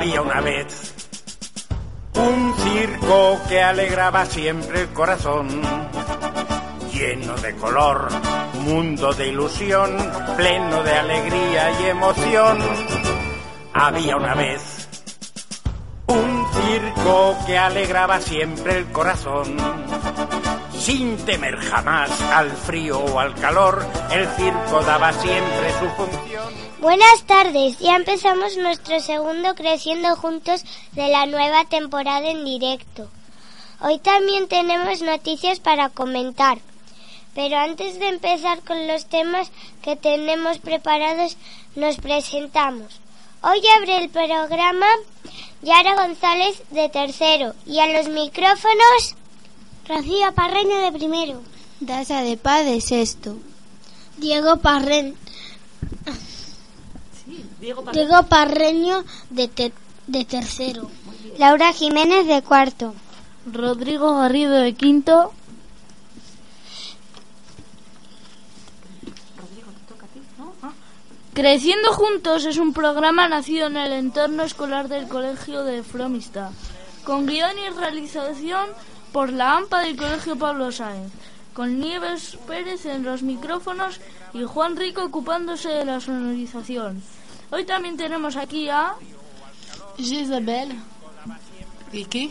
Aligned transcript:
Había 0.00 0.22
una 0.22 0.40
vez 0.40 0.94
un 2.14 2.54
circo 2.56 3.38
que 3.50 3.60
alegraba 3.60 4.24
siempre 4.24 4.80
el 4.80 4.88
corazón, 4.94 5.60
lleno 6.90 7.36
de 7.36 7.54
color, 7.56 8.08
mundo 8.64 9.12
de 9.12 9.28
ilusión, 9.28 9.94
pleno 10.38 10.82
de 10.84 10.92
alegría 10.92 11.78
y 11.82 11.90
emoción. 11.90 12.60
Había 13.74 14.16
una 14.16 14.34
vez 14.34 14.88
un 16.06 16.46
circo 16.54 17.36
que 17.46 17.58
alegraba 17.58 18.22
siempre 18.22 18.78
el 18.78 18.86
corazón. 18.92 19.54
Sin 20.80 21.18
temer 21.26 21.58
jamás 21.58 22.10
al 22.22 22.50
frío 22.52 23.00
o 23.00 23.20
al 23.20 23.34
calor, 23.34 23.86
el 24.10 24.26
circo 24.28 24.80
daba 24.80 25.12
siempre 25.12 25.72
su 25.78 25.86
función. 25.90 26.54
Buenas 26.80 27.22
tardes, 27.26 27.78
ya 27.80 27.96
empezamos 27.96 28.56
nuestro 28.56 28.98
segundo 29.00 29.54
Creciendo 29.54 30.16
Juntos 30.16 30.64
de 30.92 31.08
la 31.08 31.26
nueva 31.26 31.66
temporada 31.66 32.30
en 32.30 32.46
directo. 32.46 33.10
Hoy 33.82 33.98
también 33.98 34.48
tenemos 34.48 35.02
noticias 35.02 35.60
para 35.60 35.90
comentar, 35.90 36.56
pero 37.34 37.58
antes 37.58 38.00
de 38.00 38.08
empezar 38.08 38.62
con 38.62 38.88
los 38.88 39.04
temas 39.04 39.52
que 39.82 39.96
tenemos 39.96 40.60
preparados, 40.60 41.36
nos 41.76 41.98
presentamos. 41.98 43.02
Hoy 43.42 43.60
abre 43.76 43.98
el 43.98 44.08
programa 44.08 44.86
Yara 45.60 45.94
González 45.94 46.62
de 46.70 46.88
tercero 46.88 47.52
y 47.66 47.80
a 47.80 47.86
los 47.86 48.08
micrófonos 48.08 49.14
Rocío 49.90 50.32
Parreño 50.36 50.78
de 50.78 50.92
primero, 50.92 51.42
Dasa 51.80 52.22
de 52.22 52.36
Paz 52.36 52.64
de 52.64 52.80
sexto, 52.80 53.36
Diego 54.18 54.58
Parren 54.58 55.16
Diego 57.92 58.22
Parreño 58.22 59.04
de, 59.30 59.72
de 60.06 60.24
tercero. 60.24 60.88
Laura 61.38 61.72
Jiménez 61.72 62.28
de 62.28 62.40
cuarto. 62.40 62.94
Rodrigo 63.44 64.16
Garrido 64.16 64.52
de 64.52 64.74
quinto. 64.74 65.32
Creciendo 71.34 71.92
Juntos 71.92 72.44
es 72.44 72.58
un 72.58 72.72
programa 72.72 73.28
nacido 73.28 73.66
en 73.66 73.76
el 73.76 73.92
entorno 73.92 74.44
escolar 74.44 74.86
del 74.86 75.08
Colegio 75.08 75.64
de 75.64 75.82
Fromista, 75.82 76.52
con 77.04 77.26
guion 77.26 77.58
y 77.58 77.70
realización 77.70 78.66
por 79.12 79.32
la 79.32 79.56
AMPA 79.56 79.80
del 79.80 79.96
Colegio 79.96 80.36
Pablo 80.36 80.70
Sáenz, 80.72 81.12
con 81.52 81.80
Nieves 81.80 82.38
Pérez 82.46 82.86
en 82.86 83.02
los 83.02 83.22
micrófonos 83.22 84.00
y 84.32 84.44
Juan 84.44 84.76
Rico 84.76 85.04
ocupándose 85.04 85.68
de 85.68 85.84
la 85.84 86.00
sonorización. 86.00 87.02
Hoy 87.50 87.64
también 87.64 87.96
tenemos 87.96 88.36
aquí 88.36 88.68
a 88.68 88.94
Isabel. 89.98 90.76
¿Y 91.92 92.04
qué? 92.04 92.30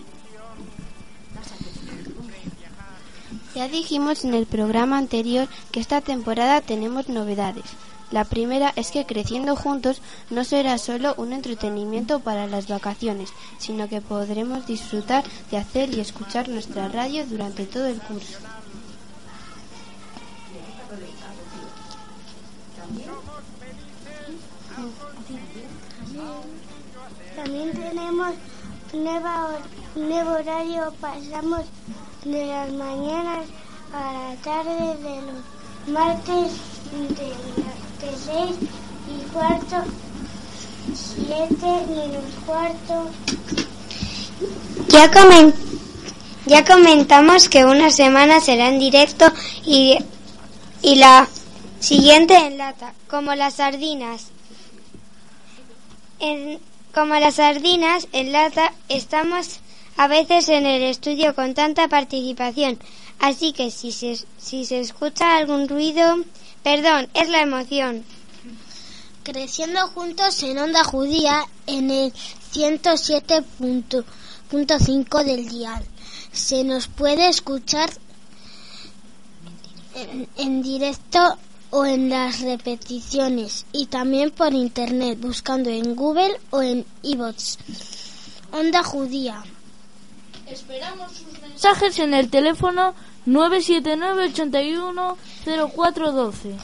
Ya 3.55 3.67
dijimos 3.67 4.23
en 4.23 4.33
el 4.33 4.45
programa 4.45 4.97
anterior 4.97 5.47
que 5.71 5.79
esta 5.79 6.01
temporada 6.01 6.61
tenemos 6.61 7.09
novedades. 7.09 7.65
La 8.11 8.25
primera 8.25 8.73
es 8.75 8.91
que 8.91 9.05
Creciendo 9.05 9.55
Juntos 9.55 10.01
no 10.31 10.43
será 10.43 10.77
solo 10.77 11.13
un 11.17 11.31
entretenimiento 11.31 12.19
para 12.19 12.47
las 12.47 12.67
vacaciones, 12.67 13.29
sino 13.59 13.87
que 13.87 14.01
podremos 14.01 14.65
disfrutar 14.65 15.23
de 15.51 15.57
hacer 15.57 15.93
y 15.93 15.99
escuchar 15.99 16.49
nuestra 16.49 16.87
radio 16.87 17.25
durante 17.27 17.65
todo 17.65 17.85
el 17.85 17.99
curso. 17.99 18.39
También 27.35 27.71
tenemos 27.71 28.33
nuevo 28.93 30.31
horario, 30.31 30.93
pasamos 30.99 31.61
de 32.25 32.45
las 32.47 32.71
mañanas 32.71 33.45
a 33.93 34.13
la 34.13 34.35
tarde 34.41 34.97
de 34.97 35.21
los 35.21 35.89
martes 35.89 36.51
de, 36.91 37.88
de 38.01 38.07
6 38.07 38.55
y 39.09 39.31
cuarto, 39.31 39.75
7 40.93 41.55
menos 41.89 42.23
cuarto. 42.45 43.09
Ya, 44.87 45.11
comen, 45.11 45.53
ya 46.45 46.63
comentamos 46.63 47.49
que 47.49 47.65
una 47.65 47.91
semana 47.91 48.39
será 48.39 48.69
en 48.69 48.79
directo 48.79 49.25
y, 49.65 49.97
y 50.81 50.95
la 50.95 51.27
siguiente 51.79 52.35
en 52.35 52.57
lata, 52.57 52.93
como 53.09 53.35
las 53.35 53.55
sardinas. 53.55 54.27
En, 56.19 56.59
como 56.93 57.15
las 57.15 57.35
sardinas 57.35 58.07
en 58.13 58.31
lata 58.31 58.73
estamos 58.87 59.59
a 59.97 60.07
veces 60.07 60.49
en 60.49 60.65
el 60.65 60.83
estudio 60.83 61.35
con 61.35 61.53
tanta 61.53 61.87
participación, 61.89 62.79
así 63.19 63.51
que 63.51 63.69
si 63.69 63.91
se, 63.91 64.17
si 64.37 64.65
se 64.65 64.79
escucha 64.79 65.35
algún 65.37 65.67
ruido, 65.67 66.15
perdón, 66.63 67.09
es 67.13 67.29
la 67.29 67.41
emoción. 67.41 68.03
Creciendo 69.23 69.87
juntos 69.89 70.41
en 70.43 70.57
Onda 70.57 70.83
Judía 70.83 71.45
en 71.67 71.91
el 71.91 72.11
107.5 72.53 75.23
del 75.23 75.47
dial. 75.47 75.85
Se 76.31 76.63
nos 76.63 76.87
puede 76.87 77.29
escuchar 77.29 77.91
en, 79.95 80.27
en 80.37 80.61
directo 80.61 81.37
o 81.71 81.85
en 81.85 82.09
las 82.09 82.41
repeticiones 82.41 83.65
y 83.71 83.87
también 83.87 84.31
por 84.31 84.53
internet 84.53 85.19
buscando 85.19 85.69
en 85.69 85.95
Google 85.95 86.39
o 86.49 86.61
en 86.61 86.85
iBots. 87.03 87.59
Onda 88.51 88.83
Judía. 88.83 89.43
Esperamos 90.47 91.11
sus 91.11 91.39
mensajes 91.41 91.99
en 91.99 92.15
el 92.15 92.29
teléfono 92.29 92.95
979 93.25 94.31
81 94.31 95.17
0412. 95.45 96.55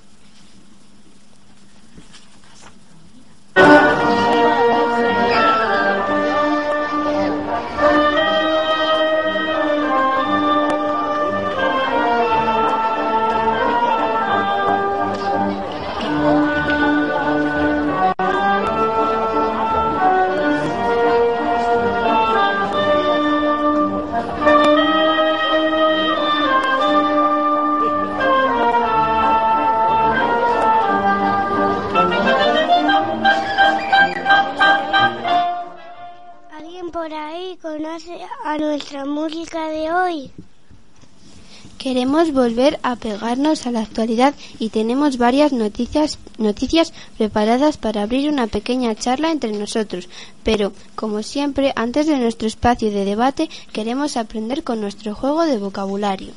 Queremos 41.80 42.34
volver 42.34 42.78
a 42.82 42.94
pegarnos 42.96 43.66
a 43.66 43.70
la 43.70 43.80
actualidad 43.80 44.34
y 44.58 44.68
tenemos 44.68 45.16
varias 45.16 45.50
noticias, 45.54 46.18
noticias 46.36 46.92
preparadas 47.16 47.78
para 47.78 48.02
abrir 48.02 48.28
una 48.28 48.48
pequeña 48.48 48.94
charla 48.94 49.32
entre 49.32 49.52
nosotros. 49.52 50.10
Pero, 50.44 50.74
como 50.94 51.22
siempre, 51.22 51.72
antes 51.76 52.06
de 52.06 52.18
nuestro 52.18 52.48
espacio 52.48 52.90
de 52.90 53.06
debate, 53.06 53.48
queremos 53.72 54.18
aprender 54.18 54.62
con 54.62 54.82
nuestro 54.82 55.14
juego 55.14 55.46
de 55.46 55.56
vocabulario. 55.56 56.34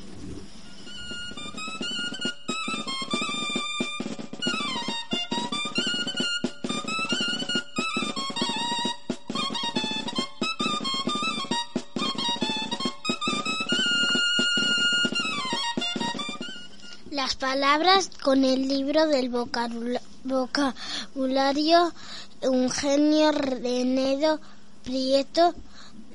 Las 17.14 17.36
palabras 17.36 18.10
con 18.24 18.44
el 18.44 18.68
libro 18.68 19.06
del 19.08 19.30
vocabula- 19.30 20.02
vocabulario 20.24 21.94
Eugenio 22.42 23.32
Renedo 23.32 24.40
Prieto 24.84 25.54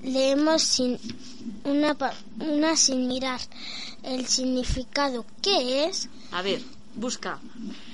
leemos 0.02 0.62
sin 0.62 0.98
una, 1.64 1.96
una 2.40 2.76
sin 2.76 3.06
mirar 3.06 3.40
el 4.02 4.26
significado. 4.26 5.24
¿Qué 5.40 5.84
es? 5.84 6.08
A 6.32 6.42
ver, 6.42 6.62
busca. 6.96 7.38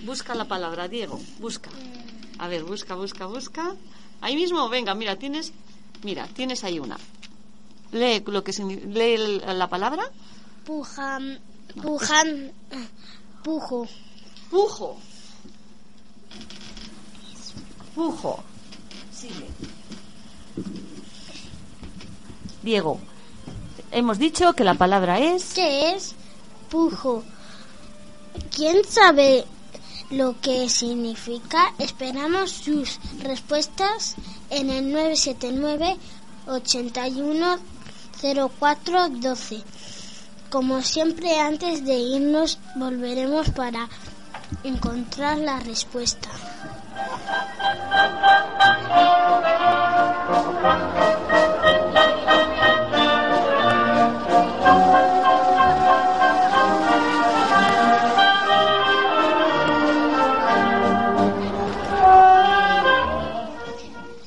Busca 0.05 0.35
la 0.35 0.47
palabra, 0.47 0.89
Diego. 0.89 1.21
Busca. 1.41 1.69
A 2.39 2.49
ver, 2.49 2.65
busca, 2.65 2.95
busca, 2.95 3.27
busca. 3.27 3.77
Ahí 4.23 4.35
mismo, 4.35 4.69
venga, 4.71 4.95
mira, 4.95 5.17
tienes 5.17 5.53
Mira, 6.03 6.27
tienes 6.29 6.65
ahí 6.65 6.79
una. 6.79 6.99
Lee, 7.93 8.23
lo 8.27 8.43
que 8.45 8.53
lee 8.53 9.41
la 9.47 9.69
palabra. 9.69 10.05
Pujan, 10.65 11.39
pujan, 11.83 12.53
pujo. 13.43 13.87
Pujo. 14.51 14.97
Pujo. 17.95 18.43
Sigue. 19.13 19.49
Diego, 22.63 22.99
hemos 23.91 24.19
dicho 24.19 24.55
que 24.55 24.65
la 24.65 24.75
palabra 24.75 25.19
es... 25.19 25.55
¿Qué 25.55 25.95
es 25.95 26.15
pujo? 26.71 27.23
¿Quién 28.51 28.85
sabe 28.85 29.45
lo 30.11 30.41
que 30.41 30.69
significa? 30.69 31.73
Esperamos 31.79 32.51
sus 32.51 32.99
respuestas 33.21 34.17
en 34.51 34.71
el 34.71 34.93
979 34.93 35.97
81 36.47 37.59
04 38.23 39.09
12. 39.11 39.63
Como 40.55 40.83
siempre, 40.83 41.41
antes 41.41 41.85
de 41.85 41.95
irnos, 41.95 42.61
volveremos 42.77 43.51
para 43.51 43.89
encontrar 44.63 45.37
la 45.39 45.59
respuesta. 45.59 46.29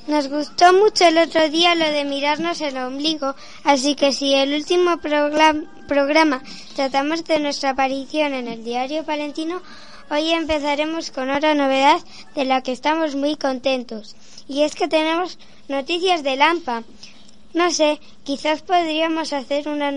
Nos 0.07 0.29
gustó 0.29 0.73
mucho 0.73 1.05
el 1.05 1.17
otro 1.17 1.49
día 1.49 1.75
lo 1.75 1.85
de 1.85 2.03
mirarnos 2.03 2.61
el 2.61 2.77
ombligo, 2.77 3.35
así 3.63 3.95
que 3.95 4.13
si 4.13 4.33
el 4.33 4.53
último 4.53 4.97
progla- 4.97 5.63
programa 5.87 6.41
tratamos 6.75 7.23
de 7.25 7.39
nuestra 7.39 7.71
aparición 7.71 8.33
en 8.33 8.47
el 8.47 8.63
diario 8.63 9.03
palentino, 9.03 9.61
hoy 10.09 10.31
empezaremos 10.31 11.11
con 11.11 11.29
otra 11.29 11.53
novedad 11.55 11.99
de 12.35 12.45
la 12.45 12.61
que 12.61 12.71
estamos 12.71 13.15
muy 13.15 13.35
contentos. 13.35 14.15
Y 14.47 14.61
es 14.63 14.75
que 14.75 14.87
tenemos 14.87 15.37
noticias 15.67 16.23
de 16.23 16.35
Lampa. 16.35 16.83
No 17.53 17.71
sé, 17.71 17.99
quizás 18.23 18.61
podríamos 18.61 19.33
hacer 19.33 19.67
una, 19.67 19.91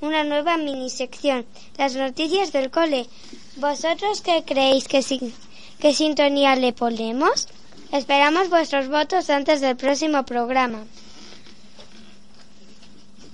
una 0.00 0.24
nueva 0.24 0.56
mini 0.58 0.90
sección, 0.90 1.46
las 1.78 1.94
noticias 1.96 2.52
del 2.52 2.70
cole. 2.70 3.06
¿Vosotros 3.56 4.20
qué 4.20 4.44
creéis 4.44 4.86
que, 4.86 5.02
sin- 5.02 5.34
qué 5.80 5.94
sintonía 5.94 6.54
le 6.56 6.72
ponemos? 6.72 7.48
Esperamos 7.92 8.48
vuestros 8.50 8.88
votos 8.88 9.30
antes 9.30 9.60
del 9.60 9.76
próximo 9.76 10.24
programa. 10.24 10.84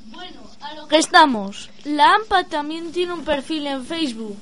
Bueno, 0.06 0.40
a 0.60 0.65
estamos. 0.90 1.70
La 1.84 2.14
AMPA 2.14 2.44
también 2.44 2.93
tiene 2.93 3.12
un 3.12 3.25
perfil 3.25 3.67
en 3.67 3.84
Facebook. 3.84 4.38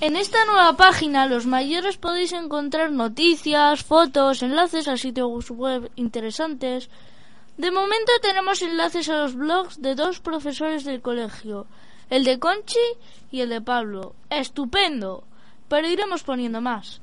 En 0.00 0.16
esta 0.16 0.44
nueva 0.46 0.76
página 0.76 1.26
los 1.26 1.46
mayores 1.46 1.96
podéis 1.96 2.32
encontrar 2.32 2.90
noticias, 2.90 3.84
fotos, 3.84 4.42
enlaces 4.42 4.88
a 4.88 4.96
sitios 4.96 5.50
web 5.50 5.90
interesantes. 5.94 6.88
De 7.56 7.70
momento 7.70 8.10
tenemos 8.20 8.62
enlaces 8.62 9.08
a 9.08 9.18
los 9.18 9.34
blogs 9.34 9.80
de 9.80 9.94
dos 9.94 10.18
profesores 10.18 10.84
del 10.84 11.02
colegio, 11.02 11.66
el 12.10 12.24
de 12.24 12.38
Conchi 12.40 12.80
y 13.30 13.42
el 13.42 13.50
de 13.50 13.60
Pablo. 13.60 14.14
Estupendo, 14.28 15.22
pero 15.68 15.88
iremos 15.88 16.24
poniendo 16.24 16.60
más. 16.60 17.00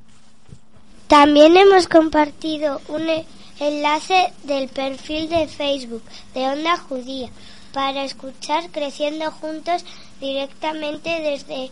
También 1.08 1.56
hemos 1.56 1.88
compartido 1.88 2.82
un 2.90 3.08
e- 3.08 3.26
enlace 3.60 4.34
del 4.44 4.68
perfil 4.68 5.30
de 5.30 5.48
Facebook 5.48 6.04
de 6.34 6.50
Onda 6.50 6.78
Judía 6.78 7.30
para 7.74 8.04
escuchar 8.04 8.70
Creciendo 8.72 9.32
Juntos 9.32 9.84
directamente 10.20 11.10
desde 11.22 11.72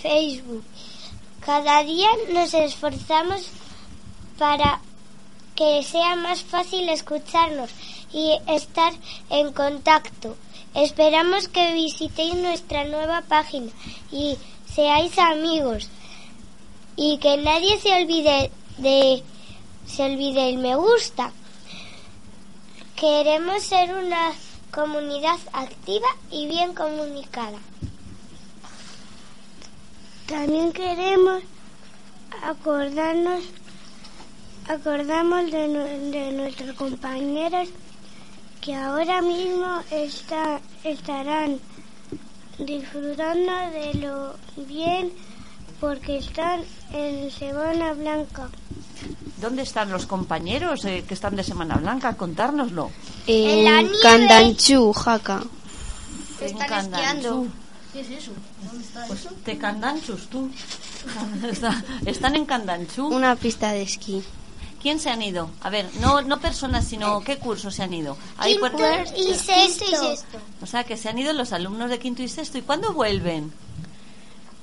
Facebook. 0.00 0.64
Cada 1.40 1.82
día 1.84 2.08
nos 2.32 2.54
esforzamos 2.54 3.48
para 4.38 4.80
que 5.54 5.82
sea 5.82 6.16
más 6.16 6.42
fácil 6.42 6.88
escucharnos 6.88 7.70
y 8.12 8.38
estar 8.46 8.92
en 9.30 9.52
contacto. 9.52 10.36
Esperamos 10.74 11.48
que 11.48 11.72
visitéis 11.72 12.34
nuestra 12.34 12.84
nueva 12.84 13.22
página 13.22 13.72
y 14.12 14.36
seáis 14.74 15.18
amigos 15.18 15.88
y 16.96 17.18
que 17.18 17.36
nadie 17.38 17.78
se 17.78 17.94
olvide 17.94 18.50
de 18.78 19.22
se 19.86 20.02
olvide 20.02 20.48
el 20.50 20.58
me 20.58 20.74
gusta. 20.74 21.32
Queremos 22.96 23.62
ser 23.62 23.94
una 23.94 24.32
comunidad 24.80 25.38
activa 25.54 26.08
y 26.30 26.46
bien 26.48 26.74
comunicada. 26.74 27.58
También 30.28 30.70
queremos 30.72 31.42
acordarnos 32.42 33.42
acordamos 34.68 35.50
de, 35.50 35.68
nu- 35.74 36.10
de 36.16 36.32
nuestros 36.32 36.72
compañeros 36.76 37.68
que 38.60 38.74
ahora 38.74 39.22
mismo 39.22 39.70
está, 39.90 40.60
estarán 40.84 41.58
disfrutando 42.58 43.52
de 43.78 43.94
lo 43.94 44.34
bien 44.66 45.04
porque 45.80 46.18
están 46.18 46.58
en 46.92 47.30
Semana 47.30 47.94
Blanca. 47.94 48.50
¿Dónde 49.40 49.62
están 49.62 49.90
los 49.90 50.06
compañeros 50.06 50.84
eh, 50.84 51.04
que 51.06 51.14
están 51.14 51.36
de 51.36 51.44
Semana 51.44 51.76
Blanca? 51.76 52.14
Contárnoslo. 52.16 52.90
En 53.26 53.64
la 53.64 53.80
En 53.80 53.86
nieve. 53.86 53.98
Candanchú, 54.02 54.92
Jaca. 54.92 55.42
Están 56.40 56.72
esquiando. 56.94 57.46
¿Qué 57.92 58.00
es 58.00 58.10
eso? 58.10 58.32
Pues 59.08 59.26
te 59.44 59.56
candanchus 59.58 60.26
tú. 60.28 60.50
Está- 61.50 61.82
Están 62.04 62.34
en 62.36 62.44
Candanchú. 62.44 63.06
Una 63.06 63.36
pista 63.36 63.70
de 63.72 63.82
esquí. 63.82 64.22
¿Quién 64.82 65.00
se 65.00 65.08
han 65.10 65.22
ido? 65.22 65.50
A 65.62 65.70
ver, 65.70 65.88
no, 66.00 66.20
no 66.22 66.38
personas, 66.38 66.86
sino 66.86 67.20
qué 67.22 67.38
cursos 67.38 67.74
se 67.74 67.82
han 67.82 67.94
ido. 67.94 68.16
Hay 68.38 68.52
Quinto 68.58 68.76
puertas- 68.76 69.12
y 69.16 69.34
sexto. 69.34 70.14
O 70.62 70.66
sea, 70.66 70.84
que 70.84 70.96
se 70.96 71.08
han 71.08 71.18
ido 71.18 71.32
los 71.32 71.52
alumnos 71.52 71.90
de 71.90 71.98
quinto 71.98 72.22
y 72.22 72.28
sexto. 72.28 72.58
¿Y 72.58 72.62
cuándo 72.62 72.92
vuelven? 72.92 73.52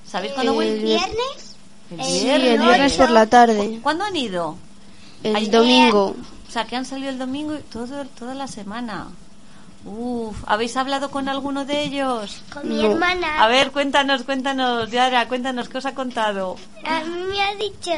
¿Sabéis 0.08 0.34
cuándo 0.34 0.52
El 0.52 0.56
vuelven? 0.56 0.84
¿Viernes? 0.86 1.53
El 1.92 2.04
Sí, 2.04 2.30
el 2.30 2.60
viernes 2.60 2.94
por 2.94 3.10
la 3.12 3.26
tarde. 3.28 3.80
¿Cuándo 3.84 4.04
han 4.04 4.16
ido? 4.16 4.58
El 5.24 5.36
Ayer. 5.36 5.52
domingo. 5.52 6.16
O 6.48 6.52
sea, 6.52 6.66
que 6.66 6.76
han 6.76 6.86
salido 6.86 7.10
el 7.10 7.18
domingo 7.20 7.56
y 7.56 7.60
todo, 7.62 8.06
toda 8.18 8.34
la 8.34 8.48
semana. 8.48 9.08
Uf, 9.86 10.38
¿habéis 10.48 10.78
hablado 10.78 11.12
con 11.12 11.28
alguno 11.28 11.66
de 11.66 11.84
ellos? 11.84 12.42
Con 12.54 12.70
mi 12.70 12.76
No. 12.82 12.92
hermana. 12.92 13.44
A 13.44 13.48
ver, 13.48 13.72
cuéntanos, 13.72 14.24
cuéntanos, 14.24 14.90
Yara, 14.92 15.28
cuéntanos 15.28 15.68
qué 15.68 15.78
os 15.80 15.86
ha 15.86 15.94
contado. 15.94 16.56
A 16.86 17.02
mí 17.02 17.20
me 17.32 17.42
ha 17.42 17.56
dicho 17.56 17.92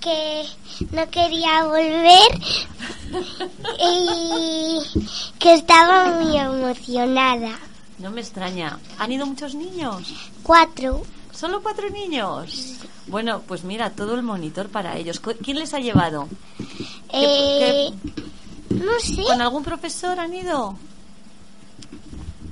que 0.00 0.44
no 0.90 1.08
quería 1.10 1.64
volver 1.64 2.38
y 3.80 4.78
que 5.38 5.54
estaba 5.54 6.18
muy 6.20 6.36
emocionada. 6.36 7.58
No 7.98 8.10
me 8.10 8.20
extraña. 8.20 8.78
¿Han 8.98 9.12
ido 9.12 9.26
muchos 9.26 9.54
niños? 9.54 10.12
Cuatro. 10.42 11.02
¿Solo 11.32 11.62
cuatro 11.62 11.88
niños? 11.90 12.76
Bueno, 13.06 13.40
pues 13.46 13.64
mira, 13.64 13.90
todo 13.90 14.14
el 14.14 14.22
monitor 14.22 14.68
para 14.68 14.96
ellos. 14.96 15.18
¿Cu- 15.20 15.34
¿Quién 15.42 15.58
les 15.58 15.72
ha 15.74 15.78
llevado? 15.80 16.28
Eh, 17.12 17.90
no 18.70 19.00
sé. 19.00 19.22
¿Con 19.24 19.40
algún 19.40 19.64
profesor 19.64 20.18
han 20.20 20.32
ido? 20.34 20.76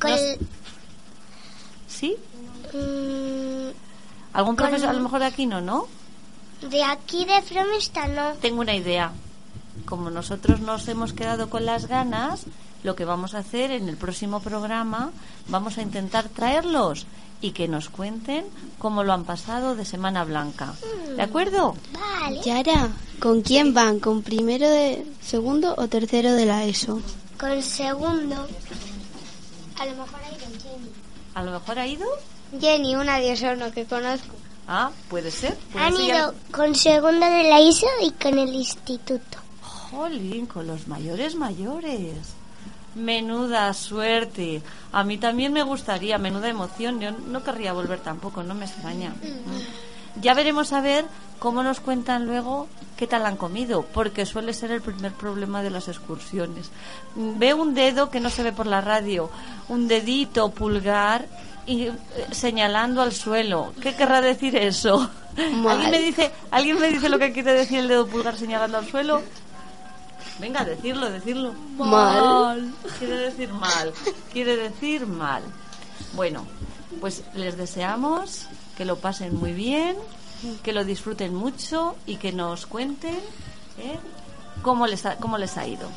Con, 0.01 0.11
¿Sí? 1.89 2.17
mm, 2.73 3.69
¿Algún 4.33 4.57
Con- 4.57 4.67
profesor? 4.69 4.89
A 4.89 4.93
lo 4.93 5.01
mejor 5.01 5.21
de 5.21 5.27
aquí 5.27 5.47
no, 5.47 5.61
¿no? 5.61 5.87
de 6.69 6.83
aquí 6.85 7.25
de 7.25 7.41
Fromista 7.41 8.07
no. 8.07 8.33
Tengo 8.35 8.61
una 8.61 8.75
idea. 8.75 9.13
Como 9.87 10.11
nosotros 10.11 10.61
nos 10.61 10.87
hemos 10.89 11.13
quedado 11.15 11.49
con 11.49 11.65
las 11.65 11.87
ganas, 11.87 12.45
lo 12.83 12.97
que 12.97 13.05
vamos 13.05 13.35
a 13.35 13.39
hacer 13.39 13.71
en 13.71 13.89
el 13.89 13.97
próximo 13.97 14.41
programa, 14.41 15.11
vamos 15.49 15.79
a 15.79 15.83
intentar 15.83 16.29
traerlos 16.29 17.07
y 17.43 17.53
que 17.53 17.69
nos 17.69 17.89
cuenten 17.89 18.45
cómo 18.79 19.03
lo 19.05 19.13
han 19.13 19.25
pasado 19.25 19.75
de 19.75 19.85
Semana 19.85 20.25
Blanca. 20.25 20.75
¿De 21.17 21.23
acuerdo? 21.23 21.75
Vale. 21.93 22.41
Yara, 22.43 22.89
¿con 23.19 23.41
quién 23.43 23.73
van? 23.75 23.99
¿Con 24.01 24.23
primero 24.23 24.69
de 24.69 25.07
segundo 25.23 25.75
o 25.79 25.89
tercero 25.89 26.33
de 26.33 26.47
la 26.47 26.65
ESO? 26.65 27.01
Con 27.39 27.63
segundo. 27.63 28.47
A 29.79 29.87
lo 29.87 29.93
mejor 29.93 30.21
hay 30.25 30.37
con 30.39 30.61
Jenny. 30.61 30.91
¿A 31.35 31.43
lo 31.43 31.51
mejor 31.53 31.79
ha 31.79 31.87
ido? 31.87 32.07
Jenny, 32.61 32.95
una 32.97 33.19
diosono 33.19 33.71
que 33.73 33.87
conozco. 33.87 34.35
Ah, 34.69 34.91
puede 35.09 35.31
ser. 35.31 35.57
puede 35.73 35.85
Han 35.87 35.97
ser. 35.97 36.05
ido 36.17 36.35
con 36.53 36.75
segundo 36.75 37.25
de 37.27 37.45
la 37.45 37.61
ISO 37.61 37.87
y 38.03 38.11
con 38.11 38.39
el 38.39 38.55
instituto. 38.55 39.39
Jolín, 39.63 40.47
con 40.47 40.67
los 40.67 40.87
mayores 40.89 41.35
mayores. 41.35 42.13
Menuda 42.95 43.73
suerte. 43.75 44.63
A 44.93 45.05
mí 45.05 45.19
también 45.19 45.53
me 45.53 45.63
gustaría, 45.63 46.19
menuda 46.19 46.49
emoción. 46.49 47.01
Yo 47.01 47.13
no 47.13 47.43
querría 47.43 47.73
volver 47.73 48.01
tampoco, 48.01 48.43
no 48.43 48.55
me 48.55 48.67
extraña. 48.67 49.11
Mm. 49.11 50.21
Ya 50.21 50.35
veremos 50.35 50.73
a 50.73 50.81
ver 50.81 51.05
cómo 51.39 51.63
nos 51.63 51.81
cuentan 51.81 52.27
luego 52.27 52.69
qué 52.97 53.07
tal 53.07 53.25
han 53.25 53.37
comido, 53.37 53.83
porque 53.95 54.27
suele 54.27 54.53
ser 54.53 54.73
el 54.73 54.83
primer 54.83 55.13
problema 55.13 55.63
de 55.63 55.71
las 55.71 55.89
excursiones. 55.89 56.71
Ve 57.15 57.55
un 57.55 57.75
dedo 57.75 58.11
que 58.11 58.21
no 58.21 58.29
se 58.29 58.43
ve 58.43 58.53
por 58.53 58.67
la 58.67 58.81
radio, 58.81 59.31
un 59.69 59.89
dedito 59.89 60.51
pulgar 60.51 61.27
y 61.67 61.85
eh, 61.85 61.93
señalando 62.33 63.01
al 63.01 63.13
suelo. 63.13 63.73
¿Qué 63.81 63.95
querrá 63.95 64.21
decir 64.21 64.57
eso? 64.57 65.11
¿Alguien 65.37 65.91
me 65.91 66.01
dice, 66.01 66.31
alguien 66.51 66.79
me 66.79 66.89
dice 66.89 67.09
lo 67.09 67.19
que 67.19 67.33
quiere 67.33 67.53
decir 67.53 67.79
el 67.79 67.89
dedo 67.89 68.07
pulgar 68.07 68.37
señalando 68.37 68.79
al 68.79 68.87
suelo? 68.87 69.23
Venga, 70.39 70.65
decirlo, 70.65 71.11
decirlo. 71.11 71.53
Mal. 71.77 72.73
Quiere 72.99 73.17
decir 73.17 73.53
mal. 73.53 73.93
Quiere 74.33 74.57
decir 74.57 75.07
mal. 75.07 75.43
Bueno, 76.15 76.47
pues 77.01 77.25
les 77.35 77.57
deseamos 77.57 78.47
que 78.77 78.85
lo 78.85 78.97
pasen 78.97 79.37
muy 79.37 79.53
bien, 79.53 79.97
que 80.63 80.73
lo 80.73 80.85
disfruten 80.85 81.35
mucho 81.35 81.97
y 82.07 82.17
que 82.17 82.33
nos 82.33 82.67
cuenten 82.67 83.19
¿eh? 83.79 83.99
cómo, 84.63 84.87
les 84.87 85.05
ha, 85.07 85.17
cómo 85.17 85.39
les 85.39 85.57
ha 85.57 85.67
ido. 85.67 85.89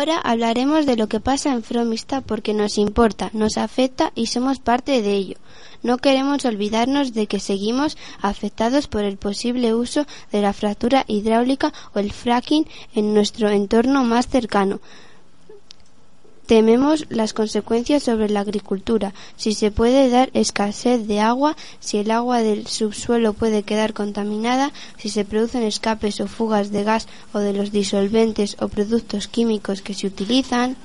Ahora 0.00 0.18
hablaremos 0.18 0.86
de 0.86 0.96
lo 0.96 1.08
que 1.08 1.20
pasa 1.20 1.52
en 1.52 1.62
Fromista 1.62 2.22
porque 2.22 2.54
nos 2.54 2.78
importa, 2.78 3.28
nos 3.34 3.58
afecta 3.58 4.12
y 4.14 4.28
somos 4.28 4.58
parte 4.58 5.02
de 5.02 5.12
ello. 5.12 5.36
No 5.82 5.98
queremos 5.98 6.46
olvidarnos 6.46 7.12
de 7.12 7.26
que 7.26 7.38
seguimos 7.38 7.98
afectados 8.22 8.86
por 8.86 9.04
el 9.04 9.18
posible 9.18 9.74
uso 9.74 10.06
de 10.32 10.40
la 10.40 10.54
fractura 10.54 11.04
hidráulica 11.06 11.74
o 11.92 11.98
el 11.98 12.12
fracking 12.12 12.66
en 12.94 13.12
nuestro 13.12 13.50
entorno 13.50 14.02
más 14.02 14.26
cercano. 14.26 14.80
Tememos 16.50 17.06
las 17.10 17.32
consecuencias 17.32 18.02
sobre 18.02 18.28
la 18.28 18.40
agricultura, 18.40 19.14
si 19.36 19.54
se 19.54 19.70
puede 19.70 20.10
dar 20.10 20.30
escasez 20.34 21.06
de 21.06 21.20
agua, 21.20 21.56
si 21.78 21.98
el 21.98 22.10
agua 22.10 22.42
del 22.42 22.66
subsuelo 22.66 23.34
puede 23.34 23.62
quedar 23.62 23.92
contaminada, 23.92 24.72
si 24.98 25.10
se 25.10 25.24
producen 25.24 25.62
escapes 25.62 26.20
o 26.20 26.26
fugas 26.26 26.72
de 26.72 26.82
gas 26.82 27.06
o 27.32 27.38
de 27.38 27.52
los 27.52 27.70
disolventes 27.70 28.56
o 28.58 28.66
productos 28.66 29.28
químicos 29.28 29.80
que 29.80 29.94
se 29.94 30.08
utilizan. 30.08 30.76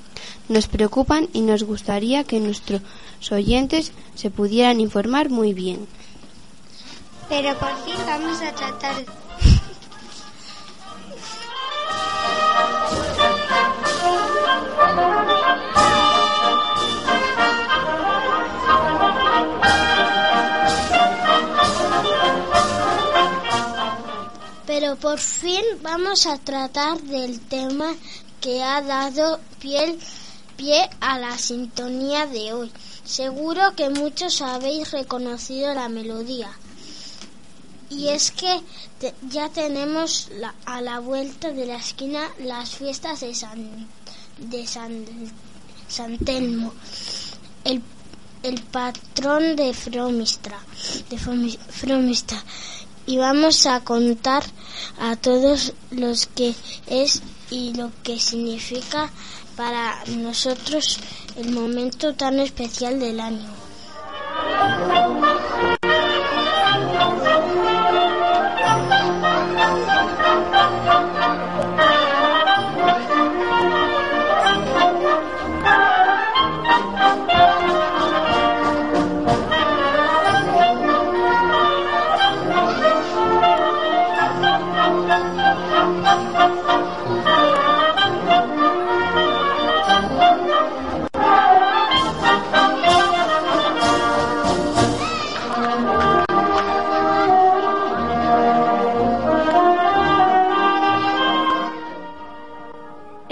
Nos 0.50 0.68
preocupan 0.68 1.30
y 1.34 1.42
nos 1.42 1.64
gustaría 1.64 2.26
que 2.26 2.40
nuestros 2.40 2.84
oyentes 3.32 3.92
se 4.14 4.30
pudieran 4.30 4.80
informar 4.80 5.32
muy 5.32 5.56
bien. 5.56 5.88
Pero 7.28 7.58
por 7.58 7.76
fin 7.84 7.98
vamos 8.06 8.40
a 8.40 8.54
tratar 8.54 9.25
Pero 24.78 24.98
por 24.98 25.20
fin 25.20 25.64
vamos 25.82 26.26
a 26.26 26.38
tratar 26.38 27.02
del 27.02 27.40
tema 27.40 27.96
que 28.42 28.62
ha 28.62 28.82
dado 28.82 29.40
piel, 29.62 29.98
pie 30.58 30.90
a 31.00 31.18
la 31.18 31.38
sintonía 31.38 32.26
de 32.26 32.52
hoy. 32.52 32.70
Seguro 33.06 33.74
que 33.78 33.90
muchos 33.90 34.42
habéis 34.42 34.92
reconocido 34.92 35.74
la 35.74 35.88
melodía. 35.88 36.52
Y 37.90 38.10
es 38.10 38.32
que 38.32 38.62
ya 39.30 39.48
tenemos 39.48 40.28
a 40.66 40.82
la 40.82 41.00
vuelta 41.00 41.52
de 41.52 41.68
la 41.68 41.78
esquina 41.78 42.30
las 42.40 42.72
fiestas 42.72 43.22
de 43.22 43.34
San, 43.34 43.88
de 44.40 44.68
San, 44.68 45.06
San 45.88 46.18
Telmo, 46.18 46.74
el, 47.64 47.82
el 48.44 48.62
patrón 48.62 49.56
de 49.56 49.74
Fromista, 49.74 50.60
de 51.10 51.18
Fromi- 51.18 51.58
Fromista. 51.70 52.44
Y 53.08 53.18
vamos 53.20 53.68
a 53.68 53.82
contar 53.82 54.44
a 55.00 55.16
todos 55.16 55.74
los 55.92 56.26
que 56.28 56.54
es 56.88 57.22
y 57.50 57.74
lo 57.74 57.92
que 58.04 58.20
significa 58.20 59.10
para 59.56 60.04
nosotros 60.08 61.00
el 61.38 61.52
momento 61.52 62.14
tan 62.14 62.40
especial 62.40 63.00
del 63.00 63.20
año. 63.20 63.48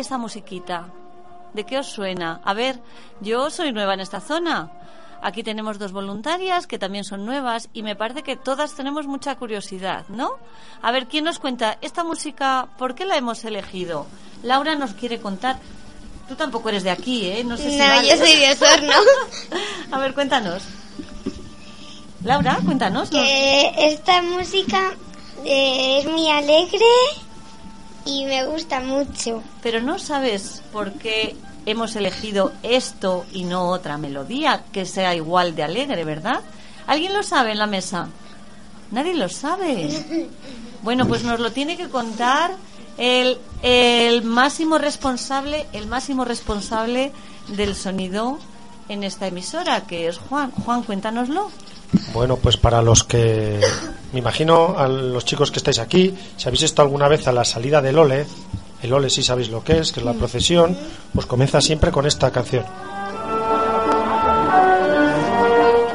Esa 0.04 0.18
musiquita, 0.18 0.88
¿de 1.54 1.64
qué 1.66 1.80
os 1.80 1.88
suena? 1.88 2.42
A 2.44 2.54
ver, 2.54 2.82
yo 3.22 3.50
soy 3.50 3.72
nueva 3.72 3.94
en 3.94 4.02
esta 4.02 4.20
zona. 4.20 4.70
Aquí 5.22 5.44
tenemos 5.44 5.80
dos 5.80 5.94
voluntarias 5.94 6.68
que 6.68 6.78
también 6.78 7.06
son 7.06 7.26
nuevas 7.26 7.70
y 7.72 7.84
me 7.84 7.96
parece 7.96 8.22
que 8.22 8.36
todas 8.36 8.76
tenemos 8.76 9.08
mucha 9.08 9.34
curiosidad, 9.38 10.04
¿no? 10.10 10.32
A 10.82 10.92
ver, 10.92 11.08
¿quién 11.08 11.24
nos 11.24 11.40
cuenta 11.40 11.78
esta 11.80 12.04
música? 12.04 12.68
¿Por 12.78 12.96
qué 12.96 13.06
la 13.06 13.16
hemos 13.16 13.46
elegido? 13.46 14.06
Laura 14.44 14.76
nos 14.76 14.92
quiere 14.94 15.22
contar. 15.22 15.58
Tú 16.28 16.36
tampoco 16.36 16.68
eres 16.68 16.84
de 16.84 16.92
aquí, 16.92 17.26
¿eh? 17.28 17.46
No 17.46 17.56
sé 17.56 17.70
si 17.72 17.78
No, 17.78 17.88
vale. 17.88 18.10
yo 18.10 18.18
soy 18.18 18.36
de 18.36 18.52
Osorno. 18.52 18.94
A 19.94 20.00
ver, 20.00 20.14
cuéntanos. 20.14 20.64
Laura, 22.26 22.60
cuéntanos. 22.66 23.10
¿no? 23.10 23.22
que 23.22 23.72
esta 23.94 24.22
música 24.22 24.92
eh, 25.46 26.00
es 26.00 26.06
muy 26.12 26.30
alegre 26.30 26.84
y 28.06 28.26
me 28.26 28.46
gusta 28.46 28.80
mucho. 28.80 29.44
Pero 29.62 29.82
no 29.82 30.00
sabes 30.00 30.62
por 30.72 30.94
qué 30.94 31.36
hemos 31.66 31.96
elegido 31.96 32.52
esto 32.64 33.26
y 33.32 33.44
no 33.44 33.70
otra 33.70 33.98
melodía 33.98 34.64
que 34.72 34.86
sea 34.86 35.16
igual 35.16 35.56
de 35.56 35.64
alegre, 35.64 36.04
¿verdad? 36.04 36.42
¿Alguien 36.88 37.14
lo 37.14 37.24
sabe 37.24 37.52
en 37.52 37.60
la 37.60 37.68
mesa? 37.68 38.10
Nadie 38.92 39.14
lo 39.14 39.30
sabe. 39.30 40.30
Bueno, 40.84 41.08
pues 41.08 41.24
nos 41.24 41.40
lo 41.40 41.54
tiene 41.54 41.78
que 41.78 41.88
contar 41.88 42.58
el, 42.98 43.38
el 43.62 44.22
máximo 44.22 44.78
responsable, 44.78 45.66
el 45.72 45.88
máximo 45.88 46.26
responsable 46.26 47.14
del 47.48 47.74
sonido 47.74 48.38
en 48.90 49.06
esta 49.06 49.28
emisora, 49.28 49.86
que 49.88 50.10
es 50.10 50.18
Juan. 50.18 50.52
Juan, 50.52 50.84
cuéntanoslo. 50.84 51.52
Bueno, 52.14 52.36
pues 52.36 52.58
para 52.58 52.82
los 52.82 53.06
que, 53.06 53.62
me 54.14 54.20
imagino, 54.20 54.76
a 54.78 54.88
los 54.88 55.26
chicos 55.26 55.52
que 55.52 55.58
estáis 55.58 55.80
aquí, 55.80 56.16
si 56.38 56.48
habéis 56.48 56.62
estado 56.64 56.86
alguna 56.86 57.08
vez 57.08 57.28
a 57.28 57.32
la 57.32 57.44
salida 57.44 57.82
del 57.82 57.98
Ole, 57.98 58.26
el 58.84 58.94
Ole 58.94 59.10
sí 59.10 59.24
sabéis 59.24 59.50
lo 59.50 59.64
que 59.64 59.80
es, 59.80 59.92
que 59.92 60.02
es 60.02 60.06
la 60.06 60.14
procesión, 60.14 60.78
pues 61.14 61.26
comienza 61.26 61.60
siempre 61.62 61.92
con 61.92 62.06
esta 62.06 62.30
canción. 62.30 62.64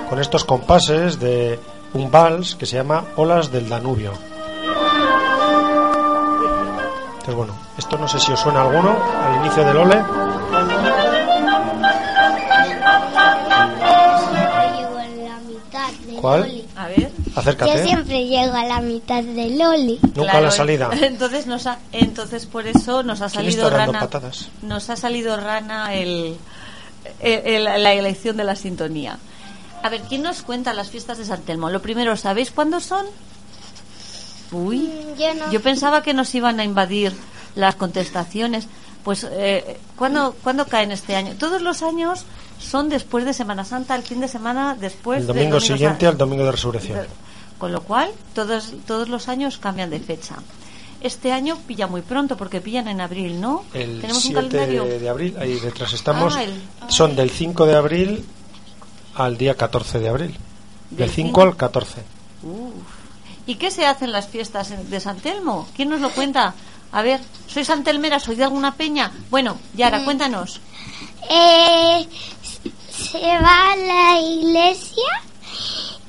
Con 0.08 0.18
estos 0.18 0.44
compases 0.44 1.20
de 1.20 1.60
un 1.94 2.10
vals 2.10 2.56
que 2.56 2.66
se 2.66 2.76
llama 2.76 3.04
Olas 3.16 3.52
del 3.52 3.68
Danubio. 3.68 4.12
Entonces, 7.10 7.34
bueno, 7.37 7.54
esto 7.78 7.98
no 7.98 8.08
sé 8.08 8.18
si 8.18 8.32
os 8.32 8.40
suena 8.40 8.62
alguno 8.62 8.96
al 9.22 9.37
inicio 9.37 9.64
del 9.64 9.76
Ole. 9.76 10.02
¿Cuál? 16.20 16.58
Acércate. 17.38 17.76
Yo 17.78 17.85
siempre 17.85 18.26
llego 18.26 18.54
a 18.54 18.64
la 18.64 18.80
mitad 18.80 19.23
del 19.23 19.61
Oli. 19.62 19.99
Nunca 20.14 20.38
a 20.38 20.40
la 20.40 20.50
salida. 20.50 20.90
Entonces, 21.02 21.47
nos 21.47 21.66
ha- 21.66 21.78
entonces 21.92 22.47
por 22.47 22.66
eso 22.66 23.02
nos 23.02 23.21
ha 23.23 23.28
¿Quién 23.28 23.45
salido 23.52 23.71
rana. 23.71 24.00
patadas? 24.00 24.49
Nos 24.62 24.90
ha 24.90 24.97
salido 24.97 25.37
rana 25.37 25.95
el, 25.95 26.37
el- 27.21 27.47
el- 27.66 27.83
la 27.83 27.92
elección 27.92 28.37
de 28.37 28.45
la 28.45 28.57
sintonía. 28.57 29.18
A 29.83 29.88
ver, 29.88 30.00
¿quién 30.09 30.23
nos 30.23 30.42
cuenta 30.42 30.73
las 30.73 30.90
fiestas 30.90 31.18
de 31.18 31.25
San 31.25 31.42
Telmo? 31.42 31.71
Lo 31.71 31.80
primero, 31.80 32.16
¿sabéis 32.16 32.50
cuándo 32.50 32.80
son? 32.80 33.07
Uy, 34.50 34.90
Yo 35.18 35.35
no. 35.35 35.50
yo 35.52 35.61
pensaba 35.61 36.02
que 36.02 36.14
nos 36.14 36.35
iban 36.35 36.59
a 36.61 36.64
invadir 36.64 37.12
las 37.54 37.75
contestaciones. 37.75 38.66
Pues, 39.04 39.26
eh, 39.30 39.78
¿cuándo, 39.97 40.35
¿cuándo 40.42 40.66
caen 40.66 40.90
este 40.90 41.14
año? 41.16 41.35
Todos 41.38 41.62
los 41.62 41.83
años 41.83 42.25
son 42.59 42.88
después 42.88 43.25
de 43.25 43.33
Semana 43.33 43.65
Santa, 43.65 43.95
el 43.97 44.03
fin 44.03 44.21
de 44.21 44.29
semana 44.29 44.77
después 44.79 45.21
El 45.21 45.27
del 45.27 45.37
domingo 45.37 45.61
siguiente 45.61 46.07
San- 46.07 46.12
al 46.12 46.19
domingo 46.19 46.45
de 46.45 46.53
resurrección. 46.53 47.07
con 47.59 47.73
lo 47.73 47.83
cual, 47.83 48.11
todos, 48.35 48.73
todos 48.87 49.09
los 49.09 49.29
años 49.29 49.59
cambian 49.59 49.91
de 49.91 50.00
fecha. 50.00 50.37
este 51.00 51.31
año 51.33 51.57
pilla 51.67 51.87
muy 51.87 52.03
pronto 52.03 52.37
porque 52.37 52.61
pillan 52.61 52.88
en 52.88 53.00
abril, 53.00 53.41
¿no? 53.41 53.65
El 53.73 54.00
Tenemos 54.00 54.25
un 54.25 54.33
7 54.33 54.35
calendario. 54.49 54.85
de, 54.85 55.09
abril, 55.09 55.37
ahí 55.38 55.55
detrás 55.61 55.93
estamos. 55.93 56.35
Ah, 56.37 56.43
el- 56.43 56.61
Son 56.88 57.15
del 57.15 57.31
5 57.31 57.67
de 57.67 57.77
abril 57.77 58.25
al 59.15 59.38
día 59.38 59.55
14 59.55 60.00
de 60.00 60.09
abril. 60.09 60.37
Del 60.91 60.99
Del 60.99 61.11
5 61.11 61.15
cinco- 61.29 61.43
al 61.43 61.57
14. 61.57 62.00
Uf. 62.43 62.73
¿Y 63.47 63.55
qué 63.55 63.71
se 63.71 63.87
hace 63.87 64.07
en 64.07 64.12
las 64.12 64.27
fiestas 64.29 64.73
de 64.91 65.00
San 65.00 65.19
Telmo? 65.19 65.69
¿Quién 65.77 65.88
nos 65.88 66.00
lo 66.00 66.11
cuenta? 66.11 66.55
A 66.91 67.03
ver, 67.03 67.21
¿soy 67.47 67.65
santelmera? 67.65 68.19
¿Soy 68.19 68.35
de 68.35 68.45
alguna 68.45 68.75
peña? 68.75 69.12
Bueno, 69.31 69.57
Yara, 69.75 70.05
cuéntanos. 70.05 70.61
Eh, 71.31 72.09
se 73.11 73.19
va 73.19 73.73
a 73.73 73.77
la 73.77 74.21
iglesia 74.21 75.05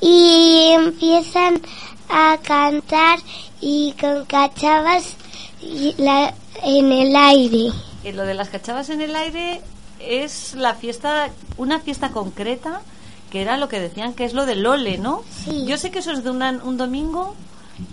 y 0.01 0.72
empiezan 0.74 1.62
a 2.10 2.38
cantar 2.41 3.20
y 3.62 3.94
con 4.00 4.25
cachavas 4.25 5.15
y 5.62 5.94
la- 5.98 6.34
en 6.63 6.91
el 6.91 7.15
aire. 7.15 7.72
Eh, 8.03 8.13
lo 8.13 8.24
de 8.24 8.34
las 8.34 8.50
cachavas 8.50 8.89
en 8.89 9.01
el 9.01 9.15
aire 9.15 9.62
es 10.00 10.56
la 10.56 10.74
fiesta, 10.75 11.29
una 11.58 11.79
fiesta 11.79 12.10
concreta 12.10 12.82
que 13.29 13.41
era 13.41 13.58
lo 13.58 13.70
que 13.70 13.79
decían 13.79 14.13
que 14.13 14.25
es 14.25 14.34
lo 14.34 14.46
del 14.48 14.63
Lole, 14.63 14.98
¿no? 14.98 15.22
Sí. 15.46 15.65
Yo 15.68 15.77
sé 15.77 15.91
que 15.91 16.00
eso 16.00 16.12
es 16.12 16.24
de 16.24 16.32
una- 16.32 16.60
un 16.63 16.77
domingo, 16.77 17.36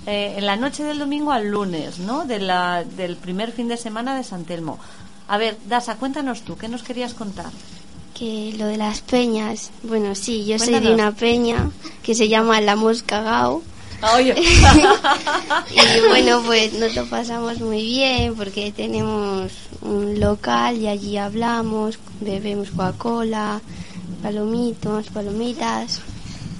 eh, 0.06 0.34
en 0.38 0.46
la 0.46 0.56
noche 0.56 0.82
del 0.82 0.98
domingo 0.98 1.30
al 1.30 1.48
lunes, 1.48 1.98
¿no? 1.98 2.24
De 2.24 2.38
la, 2.38 2.84
del 2.84 3.16
primer 3.16 3.52
fin 3.52 3.68
de 3.68 3.76
semana 3.76 4.16
de 4.16 4.24
San 4.24 4.44
Telmo. 4.44 4.78
A 5.28 5.36
ver, 5.36 5.58
Dasa, 5.66 5.96
cuéntanos 5.96 6.42
tú, 6.42 6.56
¿qué 6.56 6.68
nos 6.68 6.82
querías 6.82 7.12
contar? 7.12 7.50
Que 8.18 8.54
lo 8.56 8.66
de 8.66 8.76
las 8.78 9.00
peñas, 9.02 9.70
bueno, 9.82 10.14
sí, 10.14 10.44
yo 10.46 10.58
soy 10.58 10.78
de 10.80 10.94
una 10.94 11.12
peña 11.12 11.70
que 12.02 12.14
se 12.14 12.28
llama 12.28 12.60
La 12.62 12.74
Mosca 12.76 13.20
Gao. 13.20 13.62
Oye. 14.14 14.34
Y 15.70 16.08
bueno, 16.08 16.42
pues 16.44 16.72
nos 16.74 16.94
lo 16.94 17.04
pasamos 17.06 17.60
muy 17.60 17.82
bien 17.82 18.34
porque 18.34 18.72
tenemos 18.72 19.52
un 19.82 20.18
local 20.20 20.76
y 20.78 20.86
allí 20.88 21.16
hablamos, 21.16 21.98
bebemos 22.20 22.70
Coca-Cola, 22.70 23.60
palomitos, 24.22 25.06
palomitas. 25.08 26.00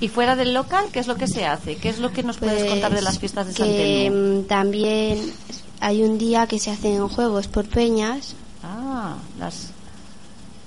y 0.01 0.09
fuera 0.09 0.37
del 0.37 0.53
local, 0.53 0.87
¿qué 0.93 1.01
es 1.01 1.07
lo 1.07 1.17
que 1.17 1.27
se 1.27 1.47
hace? 1.47 1.77
¿Qué 1.77 1.89
es 1.89 1.99
lo 1.99 2.13
que 2.13 2.23
nos 2.23 2.37
puedes 2.39 2.59
Pues 2.61 2.71
contar 2.71 2.95
de 2.95 3.03
las 3.03 3.19
fiestas 3.19 3.47
de 3.47 3.53
San 3.55 3.67
que 3.69 4.11
Telmo? 4.11 4.41
mm, 4.41 4.45
también 4.47 5.33
hay 5.81 6.03
un 6.03 6.19
día 6.19 6.47
que 6.47 6.59
se 6.59 6.71
hacen 6.71 7.07
juegos 7.09 7.49
por 7.49 7.67
peñas. 7.67 8.35
Ah, 8.63 9.17
las... 9.39 9.71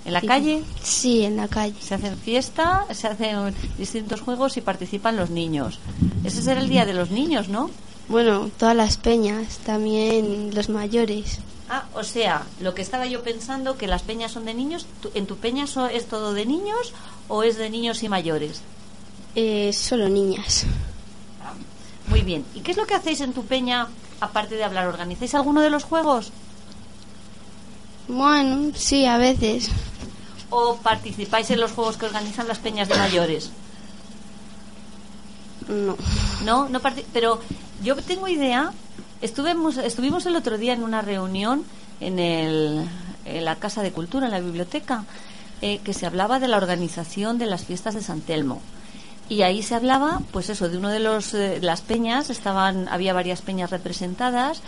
¿En 0.10 0.14
la 0.14 0.22
calle? 0.22 0.64
Sí, 0.84 1.24
en 1.24 1.38
la 1.38 1.48
calle. 1.48 1.76
Se 1.82 1.96
hacen 1.96 2.18
fiesta, 2.18 2.86
se 2.92 3.08
hacen 3.08 3.54
distintos 3.78 4.22
juegos 4.22 4.58
y 4.58 4.62
participan 4.62 5.16
los 5.16 5.30
niños. 5.30 5.80
Ese 6.24 6.42
será 6.42 6.62
el 6.62 6.70
día 6.70 6.86
de 6.86 6.94
los 6.94 7.12
niños, 7.12 7.48
¿no? 7.48 7.70
Bueno, 8.08 8.50
todas 8.58 8.76
las 8.76 8.98
peñas, 8.98 9.58
también 9.60 10.54
los 10.56 10.70
mayores. 10.70 11.40
Ah, 11.70 11.86
o 11.94 12.04
sea, 12.04 12.44
lo 12.60 12.74
que 12.74 12.82
estaba 12.82 13.06
yo 13.06 13.22
pensando, 13.22 13.78
que 13.78 13.86
las 13.86 14.02
peñas 14.02 14.32
son 14.32 14.46
de 14.46 14.56
niños, 14.56 14.88
¿tú- 15.02 15.12
¿en 15.14 15.28
tu 15.28 15.38
peña 15.38 15.66
es 15.94 16.06
todo 16.08 16.34
de 16.34 16.46
niños 16.48 16.94
o 17.28 17.44
es 17.44 17.58
de 17.58 17.70
niños 17.70 18.02
y 18.02 18.10
mayores? 18.10 18.62
Eh, 19.36 19.72
solo 19.74 20.10
niñas. 20.10 20.66
Muy 22.08 22.22
bien. 22.22 22.44
¿Y 22.56 22.62
qué 22.62 22.72
es 22.72 22.78
lo 22.78 22.88
que 22.88 22.96
hacéis 22.96 23.22
en 23.22 23.34
tu 23.34 23.44
peña, 23.46 23.88
aparte 24.20 24.56
de 24.56 24.64
hablar? 24.64 24.88
¿Organizáis 24.88 25.36
alguno 25.36 25.62
de 25.62 25.70
los 25.70 25.84
juegos? 25.84 26.32
Bueno, 28.08 28.72
sí, 28.76 29.06
a 29.06 29.18
veces. 29.18 29.70
¿O 30.50 30.78
participáis 30.78 31.50
en 31.52 31.60
los 31.60 31.72
juegos 31.72 31.98
que 31.98 32.06
organizan 32.06 32.48
las 32.48 32.60
peñas 32.60 32.90
de 32.90 32.96
mayores? 32.96 33.52
No. 35.68 35.96
No, 36.44 36.70
no 36.70 36.80
pero 37.14 37.40
yo 37.84 37.96
tengo 37.98 38.28
idea. 38.28 38.72
Estuvimos, 39.22 39.78
estuvimos 39.78 40.26
el 40.26 40.36
otro 40.36 40.58
día 40.58 40.74
en 40.74 40.84
una 40.84 41.02
reunión 41.02 41.64
en, 42.00 42.20
el, 42.20 42.90
en 43.26 43.46
la 43.46 43.56
Casa 43.58 43.84
de 43.84 43.92
Cultura, 43.92 44.26
en 44.26 44.32
la 44.32 44.40
biblioteca, 44.40 45.04
eh, 45.62 45.80
que 45.84 45.94
se 45.94 46.06
hablaba 46.06 46.40
de 46.40 46.48
la 46.48 46.58
organización 46.58 47.38
de 47.38 47.46
las 47.46 47.66
fiestas 47.66 47.94
de 47.94 48.02
San 48.02 48.22
Telmo. 48.22 48.62
Y 49.28 49.44
ahí 49.44 49.62
se 49.62 49.76
hablaba, 49.76 50.22
pues 50.32 50.50
eso, 50.50 50.70
de 50.70 50.78
uno 50.78 50.90
de 50.90 51.00
los 51.00 51.34
eh, 51.36 51.60
las 51.62 51.82
peñas, 51.82 52.30
estaban, 52.30 52.88
había 52.90 53.14
varias 53.14 53.42
peñas 53.42 53.70
representadas 53.70 54.62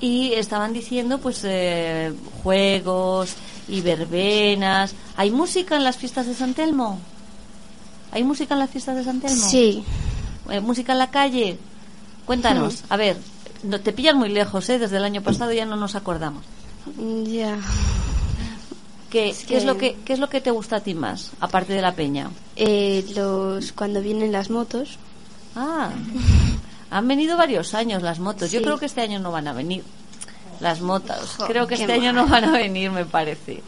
y 0.00 0.32
estaban 0.34 0.72
diciendo, 0.72 1.18
pues, 1.18 1.42
eh, 1.44 2.12
juegos 2.42 3.34
y 3.72 3.80
verbenas. 3.80 4.94
¿Hay 5.16 5.30
música 5.30 5.76
en 5.76 5.84
las 5.84 5.96
fiestas 5.96 6.26
de 6.26 6.34
San 6.34 6.54
Telmo? 6.54 6.98
¿Hay 8.12 8.22
música 8.22 8.54
en 8.54 8.60
las 8.60 8.70
fiestas 8.70 8.96
de 8.96 9.04
San 9.04 9.20
Telmo? 9.20 9.48
Sí. 9.48 9.82
Eh, 10.50 10.60
música 10.60 10.92
en 10.92 10.98
la 10.98 11.10
calle. 11.10 11.58
Cuéntanos, 12.26 12.84
a 12.88 12.96
ver, 12.96 13.16
no, 13.64 13.80
te 13.80 13.92
pillan 13.92 14.18
muy 14.18 14.28
lejos, 14.28 14.68
¿eh? 14.68 14.78
Desde 14.78 14.98
el 14.98 15.04
año 15.04 15.22
pasado 15.22 15.52
ya 15.52 15.64
no 15.66 15.76
nos 15.76 15.94
acordamos. 15.94 16.44
Ya. 17.24 17.58
¿Qué, 19.10 19.30
Es 19.30 19.44
qué 19.44 19.56
es 19.56 19.62
que- 19.62 19.66
lo 19.66 19.76
que 19.76 19.96
qué 20.04 20.12
es 20.14 20.18
lo 20.18 20.28
que 20.28 20.40
te 20.40 20.50
gusta 20.50 20.76
a 20.76 20.80
ti 20.80 20.94
más, 20.94 21.32
aparte 21.40 21.72
de 21.74 21.82
la 21.82 21.94
peña? 21.94 22.30
Eh, 22.56 23.04
los 23.14 23.72
cuando 23.72 24.00
vienen 24.00 24.32
las 24.32 24.50
motos. 24.50 24.98
Ah, 25.56 25.90
han 26.90 27.08
venido 27.08 27.36
varios 27.36 27.74
años 27.74 28.02
las 28.02 28.18
motos. 28.20 28.50
Yo 28.52 28.62
creo 28.62 28.78
que 28.78 28.86
este 28.86 29.00
año 29.02 29.18
no 29.18 29.30
van 29.32 29.48
a 29.48 29.52
venir. 29.52 29.82
Las 30.62 30.80
motos. 30.80 31.34
Jo, 31.36 31.46
creo 31.46 31.66
que 31.66 31.74
este 31.74 31.92
año 31.92 32.12
no 32.12 32.26
van 32.26 32.44
a 32.44 32.52
venir, 32.52 32.90
me 32.90 33.04
parece. 33.04 33.62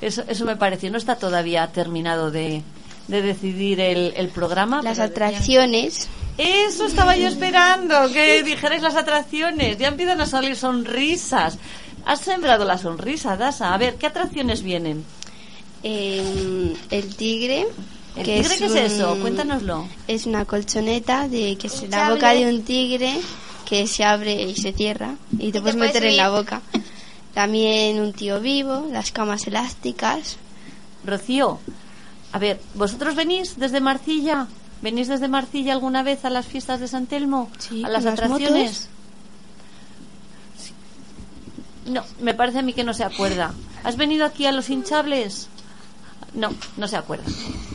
Eso, 0.00 0.22
eso 0.26 0.44
me 0.44 0.56
parece. 0.56 0.88
No 0.90 0.96
está 0.98 1.16
todavía 1.16 1.66
terminado 1.68 2.30
de, 2.30 2.62
de 3.06 3.22
decidir 3.22 3.78
el, 3.80 4.14
el 4.16 4.28
programa. 4.28 4.82
Las 4.82 4.98
atracciones. 4.98 6.08
Eso 6.38 6.86
estaba 6.86 7.16
yo 7.16 7.28
esperando, 7.28 8.10
que 8.12 8.42
dijerais 8.42 8.80
las 8.80 8.96
atracciones. 8.96 9.76
Ya 9.76 9.88
empiezan 9.88 10.20
a 10.20 10.26
salir 10.26 10.56
sonrisas. 10.56 11.58
Has 12.06 12.20
sembrado 12.20 12.64
la 12.64 12.78
sonrisa, 12.78 13.36
Dasa. 13.36 13.74
A 13.74 13.76
ver, 13.78 13.96
¿qué 13.96 14.06
atracciones 14.06 14.62
vienen? 14.62 15.04
eh, 15.82 16.74
el 16.90 17.14
tigre. 17.16 17.66
¿El 18.16 18.24
que 18.24 18.40
tigre 18.42 18.58
qué 18.58 18.64
es 18.64 18.92
eso? 18.92 19.16
Cuéntanoslo. 19.20 19.86
Es 20.06 20.26
una 20.26 20.44
colchoneta 20.44 21.28
de 21.28 21.56
que 21.56 21.66
es 21.68 21.88
la 21.90 22.10
boca 22.10 22.32
de 22.32 22.48
un 22.48 22.62
tigre 22.62 23.20
que 23.68 23.86
se 23.86 24.02
abre 24.02 24.32
y 24.44 24.56
se 24.56 24.72
cierra 24.72 25.16
y 25.32 25.52
te 25.52 25.60
puedes 25.60 25.76
puedes 25.76 25.94
meter 25.94 26.04
en 26.04 26.16
la 26.16 26.30
boca. 26.30 26.62
También 27.34 28.00
un 28.00 28.14
tío 28.14 28.40
vivo, 28.40 28.86
las 28.90 29.12
camas 29.12 29.46
elásticas. 29.46 30.38
Rocío, 31.04 31.58
a 32.32 32.38
ver, 32.38 32.60
¿vosotros 32.74 33.14
venís 33.14 33.58
desde 33.58 33.80
Marcilla? 33.80 34.46
¿Venís 34.80 35.08
desde 35.08 35.28
Marcilla 35.28 35.74
alguna 35.74 36.02
vez 36.02 36.24
a 36.24 36.30
las 36.30 36.46
fiestas 36.46 36.80
de 36.80 36.88
San 36.88 37.06
Telmo? 37.06 37.50
Sí, 37.58 37.84
¿A 37.84 37.90
las 37.90 38.06
atracciones? 38.06 38.88
Sí. 40.56 40.72
No, 41.90 42.04
me 42.20 42.32
parece 42.32 42.60
a 42.60 42.62
mí 42.62 42.72
que 42.72 42.84
no 42.84 42.94
se 42.94 43.04
acuerda. 43.04 43.52
¿Has 43.84 43.96
venido 43.96 44.24
aquí 44.24 44.46
a 44.46 44.52
los 44.52 44.70
hinchables? 44.70 45.48
No, 46.32 46.54
no 46.78 46.88
se 46.88 46.96
acuerda. 46.96 47.24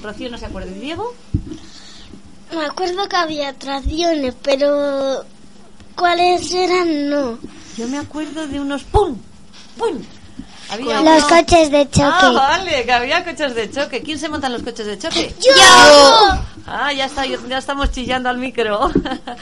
Rocío 0.01 0.31
no 0.31 0.39
se 0.39 0.47
acuerda. 0.47 0.71
¿Y 0.71 0.79
Diego? 0.79 1.13
Me 2.51 2.65
acuerdo 2.65 3.07
que 3.07 3.15
había 3.15 3.49
atracciones, 3.49 4.33
pero 4.41 5.23
¿cuáles 5.95 6.51
eran? 6.53 7.09
No. 7.09 7.37
Yo 7.77 7.87
me 7.87 7.97
acuerdo 7.97 8.47
de 8.47 8.59
unos 8.59 8.83
¡pum! 8.83 9.17
¡pum! 9.77 9.97
Había 10.69 11.01
Los 11.01 11.23
uno- 11.23 11.29
coches 11.29 11.69
de 11.71 11.89
choque. 11.89 12.03
Ah, 12.03 12.31
vale, 12.33 12.83
que 12.85 12.91
había 12.91 13.23
coches 13.23 13.53
de 13.53 13.69
choque. 13.69 14.01
¿Quién 14.01 14.17
se 14.17 14.29
montan 14.29 14.53
los 14.53 14.63
coches 14.63 14.85
de 14.87 14.97
choque? 14.97 15.35
¡Yo! 15.39 15.51
Ah, 16.65 16.91
ya 16.93 17.05
está, 17.05 17.25
ya 17.25 17.57
estamos 17.57 17.91
chillando 17.91 18.29
al 18.29 18.37
micro. 18.37 18.89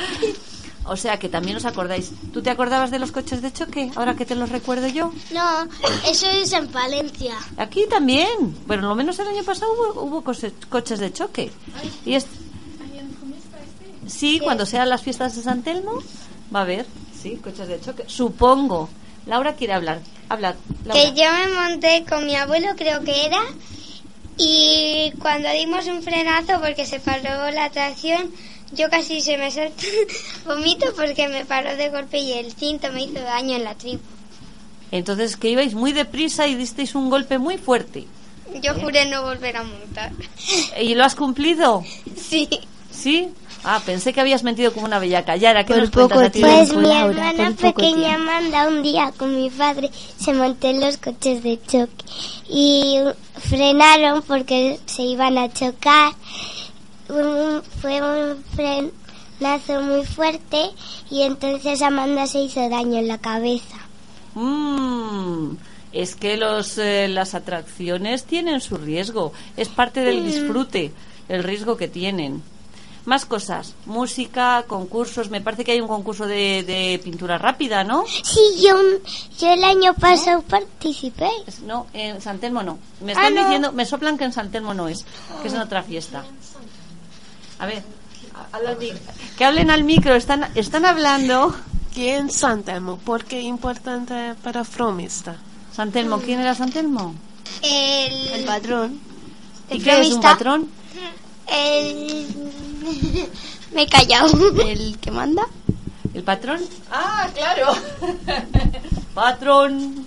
o 0.86 0.98
sea 0.98 1.18
que 1.20 1.30
también 1.30 1.56
os 1.58 1.66
acordáis. 1.66 2.12
¿Tú 2.34 2.42
te 2.42 2.50
acordabas 2.50 2.92
de 2.92 3.00
los 3.00 3.12
coches 3.12 3.42
de 3.42 3.54
choque? 3.54 3.92
Ahora 3.96 4.16
que 4.16 4.26
te 4.26 4.36
los 4.36 4.50
recuerdo 4.50 4.88
yo. 4.88 5.14
No, 5.32 5.68
eso 6.10 6.28
es 6.30 6.52
en 6.54 6.68
Palencia. 6.68 7.36
Aquí 7.58 7.86
también. 7.90 8.58
Bueno, 8.66 8.90
lo 8.90 8.96
menos 8.96 9.18
el 9.20 9.28
año 9.28 9.44
pasado 9.44 9.72
hubo, 9.74 10.02
hubo 10.02 10.24
cose- 10.24 10.54
coches 10.70 11.00
de 11.00 11.14
choque. 11.14 11.52
Y 12.06 12.16
es... 12.16 12.26
Sí, 14.08 14.40
cuando 14.44 14.66
sean 14.66 14.90
las 14.90 15.02
fiestas 15.02 15.36
de 15.36 15.44
San 15.44 15.62
Telmo, 15.62 16.00
va 16.54 16.60
a 16.60 16.64
haber, 16.64 16.86
sí, 17.20 17.40
coches 17.44 17.68
de 17.68 17.80
choque. 17.82 18.04
Supongo. 18.08 18.90
Laura 19.26 19.54
quiere 19.54 19.74
hablar. 19.74 20.00
Habla. 20.30 20.56
Laura. 20.86 21.02
Que 21.02 21.14
yo 21.14 21.30
me 21.32 21.54
monté 21.54 22.06
con 22.10 22.26
mi 22.26 22.36
abuelo, 22.36 22.70
creo 22.76 23.04
que 23.04 23.26
era, 23.26 23.42
y 24.38 25.14
cuando 25.20 25.52
dimos 25.52 25.86
un 25.88 26.02
frenazo 26.02 26.60
porque 26.62 26.86
se 26.86 27.00
paró 27.00 27.52
la 27.52 27.66
atracción, 27.66 28.32
yo 28.74 28.90
casi 28.90 29.22
se 29.22 29.38
me 29.38 29.52
saltó 29.52 29.86
vomito 30.46 30.94
porque 30.96 31.28
me 31.28 31.46
paró 31.46 31.76
de 31.76 31.90
golpe 31.90 32.18
y 32.18 32.34
el 32.34 32.52
cinto 32.54 32.92
me 32.92 33.04
hizo 33.04 33.22
daño 33.22 33.56
en 33.56 33.64
la 33.64 33.76
tripa. 33.76 34.04
Entonces 34.92 35.38
que 35.38 35.50
ibais 35.50 35.74
muy 35.74 35.94
deprisa 35.94 36.48
y 36.48 36.56
disteis 36.56 36.96
un 36.96 37.10
golpe 37.10 37.38
muy 37.38 37.58
fuerte. 37.58 38.08
Yo 38.62 38.74
juré 38.76 39.06
no 39.06 39.22
volver 39.22 39.58
a 39.58 39.64
montar. 39.64 40.12
¿Y 40.80 40.96
lo 40.96 41.04
has 41.06 41.16
cumplido? 41.16 41.84
Sí. 42.18 42.48
¿Sí? 42.90 43.30
Ah, 43.64 43.80
pensé 43.86 44.12
que 44.12 44.22
habías 44.22 44.44
mentido 44.44 44.74
como 44.74 44.88
una 44.88 44.98
bellaca. 45.00 45.36
Yara, 45.36 45.66
¿qué 45.66 45.74
Por 45.74 45.82
nos 45.84 45.92
poco 45.92 46.16
cuentas 46.16 46.30
a 46.30 46.32
ti? 46.32 46.42
Pues 46.42 46.74
mi 46.76 46.88
Laura, 46.88 47.30
hermana 47.32 47.56
pequeña 47.56 48.08
tiempo. 48.16 48.26
manda 48.26 48.68
un 48.68 48.82
día 48.82 49.12
con 49.16 49.36
mi 49.36 49.50
padre, 49.52 49.92
se 50.20 50.34
montó 50.34 50.68
en 50.68 50.82
los 50.82 50.98
coches 50.98 51.44
de 51.44 51.60
choque 51.68 52.06
y 52.50 52.98
frenaron 53.36 54.24
porque 54.24 54.80
se 54.88 55.04
iban 55.04 55.38
a 55.38 55.52
chocar. 55.54 56.14
Un- 57.10 57.62
fue 57.82 58.02
un, 58.02 58.44
fren- 58.56 58.92
nazo 59.40 59.82
muy 59.82 60.06
fuerte 60.06 60.72
y 61.10 61.22
entonces 61.24 61.82
Amanda 61.82 62.26
se 62.28 62.40
hizo 62.40 62.68
daño 62.70 62.98
en 63.00 63.08
la 63.08 63.18
cabeza. 63.20 63.78
Mm, 64.34 65.56
es 65.92 66.16
que 66.16 66.38
los, 66.38 66.78
eh, 66.78 67.08
las 67.10 67.36
atracciones 67.36 68.24
tienen 68.24 68.62
su 68.62 68.78
riesgo. 68.78 69.34
Es 69.58 69.68
parte 69.70 70.00
del 70.02 70.26
disfrute, 70.26 70.92
el 71.30 71.44
riesgo 71.44 71.78
que 71.78 71.88
tienen. 71.88 72.42
Más 73.06 73.26
cosas, 73.26 73.74
música, 73.88 74.64
concursos. 74.68 75.30
Me 75.32 75.42
parece 75.42 75.64
que 75.64 75.72
hay 75.72 75.82
un 75.82 75.88
concurso 75.88 76.28
de, 76.28 76.62
de 76.64 77.00
pintura 77.04 77.40
rápida, 77.40 77.84
¿no? 77.84 78.04
Sí, 78.06 78.40
yo, 78.62 78.76
yo 79.40 79.52
el 79.54 79.64
año 79.64 79.94
pasado 79.96 80.44
participé. 80.44 81.30
Es- 81.48 81.62
No, 81.62 81.88
en 81.94 82.22
San 82.22 82.38
Telmo 82.40 82.62
no. 82.62 82.78
Me 83.04 83.14
Ah, 83.14 83.16
están 83.16 83.34
no. 83.34 83.42
diciendo, 83.44 83.72
me 83.72 83.86
soplan 83.86 84.18
que 84.20 84.26
en 84.26 84.34
San 84.34 84.52
Telmo 84.52 84.76
no 84.76 84.88
es, 84.88 85.04
que 85.42 85.48
es 85.48 85.54
en 85.56 85.62
otra 85.62 85.82
fiesta. 85.82 86.24
A 87.58 87.66
ver, 87.66 87.84
que 89.38 89.46
hablen 89.46 89.72
al 89.72 89.84
micro, 89.84 90.14
están, 90.16 90.52
están 90.56 90.86
hablando. 90.86 91.56
¿Quién 91.94 92.28
es 92.28 92.36
San 92.36 92.64
Telmo? 92.64 92.98
¿Por 92.98 93.26
qué 93.26 93.42
importante 93.42 94.36
para 94.44 94.64
Fromista? 94.64 95.36
San 95.76 95.92
Telmo, 95.92 96.20
¿quién 96.20 96.40
era 96.40 96.54
San 96.56 96.72
Telmo? 96.72 97.16
El, 97.64 98.28
El 98.30 98.46
patrón. 98.46 99.00
¿Y 99.72 99.78
el 99.78 99.84
qué 99.84 100.02
es 100.02 100.12
un 100.12 100.22
patrón? 100.22 100.70
El... 101.48 102.28
Me 103.74 103.84
he 103.84 103.88
callado. 103.88 104.30
El 104.68 104.98
que 105.00 105.12
manda. 105.12 105.44
¿El 106.14 106.24
patrón? 106.24 106.60
Ah, 106.92 107.30
claro. 107.34 107.68
patrón. 109.14 110.06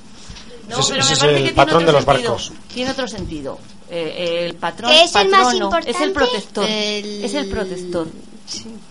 No, 0.69 0.79
Ese- 0.79 0.93
pero 0.95 1.03
ese 1.05 1.09
me 1.09 1.13
es 1.15 1.19
parece 1.19 1.27
el 1.27 1.35
que 1.37 1.39
tiene 1.43 1.53
patrón 1.57 1.77
otro 1.83 1.87
de 1.87 1.93
los 1.93 2.05
sentido. 2.05 2.31
barcos. 2.33 2.53
Tiene 2.73 2.91
otro 2.91 3.09
sentido. 3.09 3.59
Eh, 3.91 4.47
el 4.49 4.55
patrón 4.57 4.91
¿Es 4.93 5.15
el 5.15 5.29
más 5.29 5.55
importante? 5.55 5.91
es 5.91 6.01
el 6.01 6.13
protector. 6.13 6.65
El- 6.69 7.25
Es 7.25 7.35
el 7.35 7.49
protector. 7.49 8.09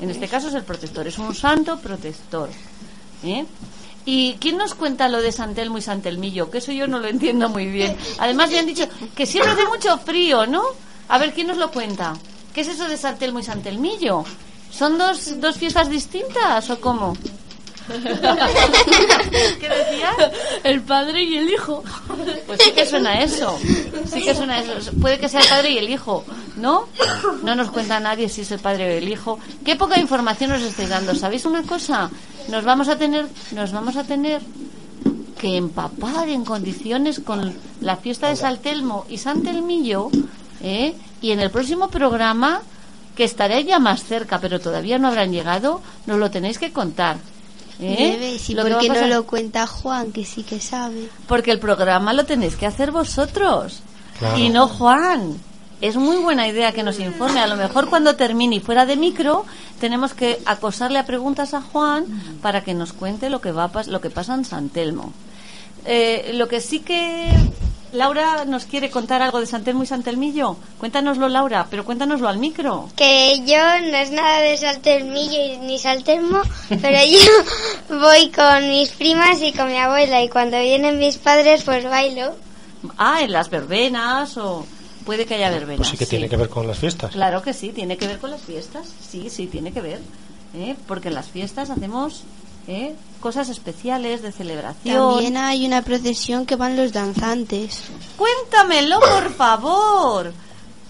En 0.02 0.10
este 0.10 0.28
caso 0.28 0.48
es 0.48 0.54
el 0.54 0.63
protector. 0.63 1.08
Es 1.08 1.17
un 1.17 1.34
santo 1.36 1.78
protector. 1.80 2.50
¿Eh? 3.24 3.46
¿Y 4.06 4.34
quién 4.39 4.58
nos 4.58 4.74
cuenta 4.76 5.08
lo 5.08 5.22
de 5.22 5.32
San 5.32 5.54
Telmo 5.56 5.78
y 5.78 5.82
San 5.82 6.02
Telmillo? 6.02 6.50
Que 6.52 6.58
eso 6.58 6.72
yo 6.72 6.88
no 6.88 7.00
lo 7.00 7.08
entiendo 7.08 7.48
muy 7.50 7.67
bien. 7.67 7.96
Además 8.19 8.50
me 8.52 8.60
han 8.60 8.65
dicho 8.65 8.88
que 9.15 9.26
siempre 9.26 9.54
hace 9.54 9.65
mucho 9.65 9.98
frío, 9.98 10.46
¿no? 10.46 10.62
A 11.10 11.17
ver, 11.17 11.34
¿quién 11.34 11.48
nos 11.48 11.58
lo 11.58 11.72
cuenta? 11.72 12.13
¿Qué 12.54 12.62
es 12.62 12.68
eso 12.68 12.88
de 12.88 12.98
San 12.98 13.18
Telmo 13.18 13.39
y 13.39 13.44
San 13.44 13.62
Telmillo? 13.62 14.24
¿Son 14.72 14.98
dos, 14.98 15.39
dos 15.39 15.58
fiestas 15.58 15.89
distintas 15.89 16.70
o 16.70 16.80
cómo? 16.80 17.16
¿Qué 17.88 19.70
decías? 19.70 20.16
El 20.63 20.82
padre 20.82 21.24
y 21.24 21.38
el 21.38 21.50
hijo. 21.50 21.84
Pues 22.48 22.62
sí 22.63 22.72
que 22.72 22.86
suena 22.86 23.22
eso. 23.22 23.60
Sí 24.06 24.24
que 24.24 24.34
suena 24.34 24.60
eso. 24.60 24.92
Puede 25.02 25.20
que 25.20 25.28
sea 25.28 25.42
el 25.42 25.48
padre 25.48 25.72
y 25.72 25.78
el 25.78 25.89
hijo, 25.89 26.24
¿no? 26.56 26.88
No 27.44 27.56
nos 27.56 27.72
cuenta 27.72 28.00
nadie 28.00 28.30
si 28.30 28.42
es 28.42 28.52
el 28.52 28.60
padre 28.60 28.86
o 28.86 28.98
el 28.98 29.10
hijo. 29.10 29.39
Qué 29.66 29.76
poca 29.76 30.00
información 30.00 30.52
nos 30.52 30.62
estáis 30.62 30.89
dando. 30.89 31.13
¿Sabéis 31.16 31.46
una 31.46 31.63
cosa? 31.63 32.10
Nos 32.50 32.63
vamos 32.63 32.88
a 32.88 32.98
tener, 32.98 33.28
nos 33.52 33.72
vamos 33.72 33.98
a 33.98 34.04
tener 34.04 34.42
que 35.39 35.58
empapar 35.58 36.30
en 36.30 36.46
condiciones 36.46 37.20
con 37.20 37.54
la 37.82 37.98
fiesta 37.98 38.30
de 38.30 38.38
San 38.38 38.60
Telmo 38.60 39.06
y 39.10 39.18
San 39.18 39.44
Telmillo, 39.44 40.10
¿eh? 40.62 40.96
Y 41.23 41.31
en 41.31 41.39
el 41.39 41.49
próximo 41.49 41.88
programa, 41.88 42.62
que 43.15 43.23
estaré 43.23 43.63
ya 43.63 43.79
más 43.79 44.03
cerca, 44.03 44.39
pero 44.39 44.59
todavía 44.59 44.99
no 44.99 45.07
habrán 45.07 45.31
llegado, 45.31 45.81
nos 46.05 46.19
lo 46.19 46.29
tenéis 46.29 46.59
que 46.59 46.71
contar. 46.71 47.17
¿eh? 47.79 48.17
Debes, 48.19 48.49
¿y 48.49 48.53
Lo 48.53 48.63
que 48.65 48.69
por 48.71 48.77
va 48.77 48.77
a 48.79 48.81
qué 48.81 48.89
no 49.01 49.07
lo 49.07 49.25
cuenta 49.25 49.65
Juan, 49.65 50.12
que 50.12 50.25
sí 50.25 50.43
que 50.43 50.59
sabe? 50.59 51.09
porque 51.27 51.49
el 51.51 51.59
programa 51.59 52.13
lo 52.13 52.25
tenéis 52.25 52.55
que 52.55 52.67
hacer 52.67 52.91
vosotros 52.91 53.79
Claro. 54.19 54.38
y 54.38 54.49
no 54.49 54.67
Juan. 54.67 55.38
Es 55.81 55.95
muy 55.97 56.17
buena 56.17 56.47
idea 56.47 56.71
que 56.71 56.83
nos 56.83 56.99
informe. 56.99 57.39
A 57.41 57.47
lo 57.47 57.55
mejor 57.57 57.89
cuando 57.89 58.15
termine 58.15 58.55
y 58.57 58.59
fuera 58.62 58.86
de 58.86 58.95
micro 58.95 59.45
tenemos 59.81 60.13
que 60.13 60.39
acosarle 60.45 60.99
a 60.99 61.05
preguntas 61.05 61.53
a 61.53 61.62
Juan 61.62 62.05
para 62.41 62.63
que 62.63 62.73
nos 62.73 62.93
cuente 62.93 63.29
lo 63.29 63.41
que 63.41 63.51
va 63.51 63.69
lo 63.88 63.99
que 63.99 64.09
pasa 64.09 64.33
en 64.36 64.45
San 64.45 64.69
Telmo. 64.69 65.12
Eh, 65.86 66.31
lo 66.36 66.47
que 66.47 66.62
sí 66.62 66.79
que 66.79 67.27
Laura 67.93 68.45
nos 68.45 68.65
quiere 68.65 68.89
contar 68.89 69.21
algo 69.21 69.39
de 69.39 69.45
San 69.45 69.63
Telmo 69.63 69.84
y 69.84 69.88
San 69.88 70.03
Telmillo. 70.03 70.58
Cuéntanoslo 70.79 71.29
Laura, 71.29 71.67
pero 71.69 71.86
cuéntanoslo 71.86 72.27
al 72.27 72.39
micro. 72.39 72.89
Que 72.95 73.43
yo 73.45 73.58
no 73.91 73.97
es 73.97 74.12
nada 74.12 74.39
de 74.39 74.58
saltermillo 74.58 75.60
ni 75.62 75.77
saltermo, 75.77 76.41
pero 76.82 76.97
yo 77.06 77.99
voy 77.99 78.29
con 78.32 78.67
mis 78.69 78.89
primas 78.89 79.41
y 79.41 79.53
con 79.53 79.67
mi 79.67 79.77
abuela 79.77 80.23
y 80.23 80.29
cuando 80.29 80.60
vienen 80.60 80.97
mis 80.97 81.17
padres 81.17 81.63
pues 81.63 81.84
bailo. 81.84 82.36
Ah, 82.97 83.21
en 83.21 83.32
las 83.32 83.49
verbenas 83.49 84.38
o 84.38 84.65
puede 85.06 85.25
que 85.25 85.36
haya 85.36 85.49
verbenas. 85.49 85.77
Pues 85.77 85.89
sí 85.89 85.97
que 85.97 86.06
tiene 86.06 86.27
que 86.27 86.38
ver 86.38 86.49
con 86.49 86.67
las 86.67 86.79
fiestas. 86.79 87.12
Claro 87.12 87.41
que 87.41 87.53
sí, 87.53 87.69
tiene 87.69 87.97
que 87.97 88.08
ver 88.08 88.17
con 88.17 88.32
las 88.32 88.41
fiestas. 88.41 88.88
Sí, 89.08 89.29
sí, 89.29 89.47
tiene 89.47 89.71
que 89.71 89.82
ver. 89.82 90.01
¿eh? 90.56 90.75
Porque 90.88 91.10
en 91.10 91.15
las 91.15 91.27
fiestas 91.27 91.69
hacemos 91.69 92.23
¿eh? 92.67 92.93
cosas 93.19 93.47
especiales 93.49 94.21
de 94.21 94.32
celebración. 94.32 94.95
También 95.13 95.38
hay 95.38 95.65
una 95.65 95.82
procesión 95.82 96.45
que 96.45 96.56
van 96.58 96.76
los 96.76 96.91
danzantes. 96.91 97.80
Cuéntamelo, 98.17 98.99
por 98.99 99.34
favor. 99.34 100.34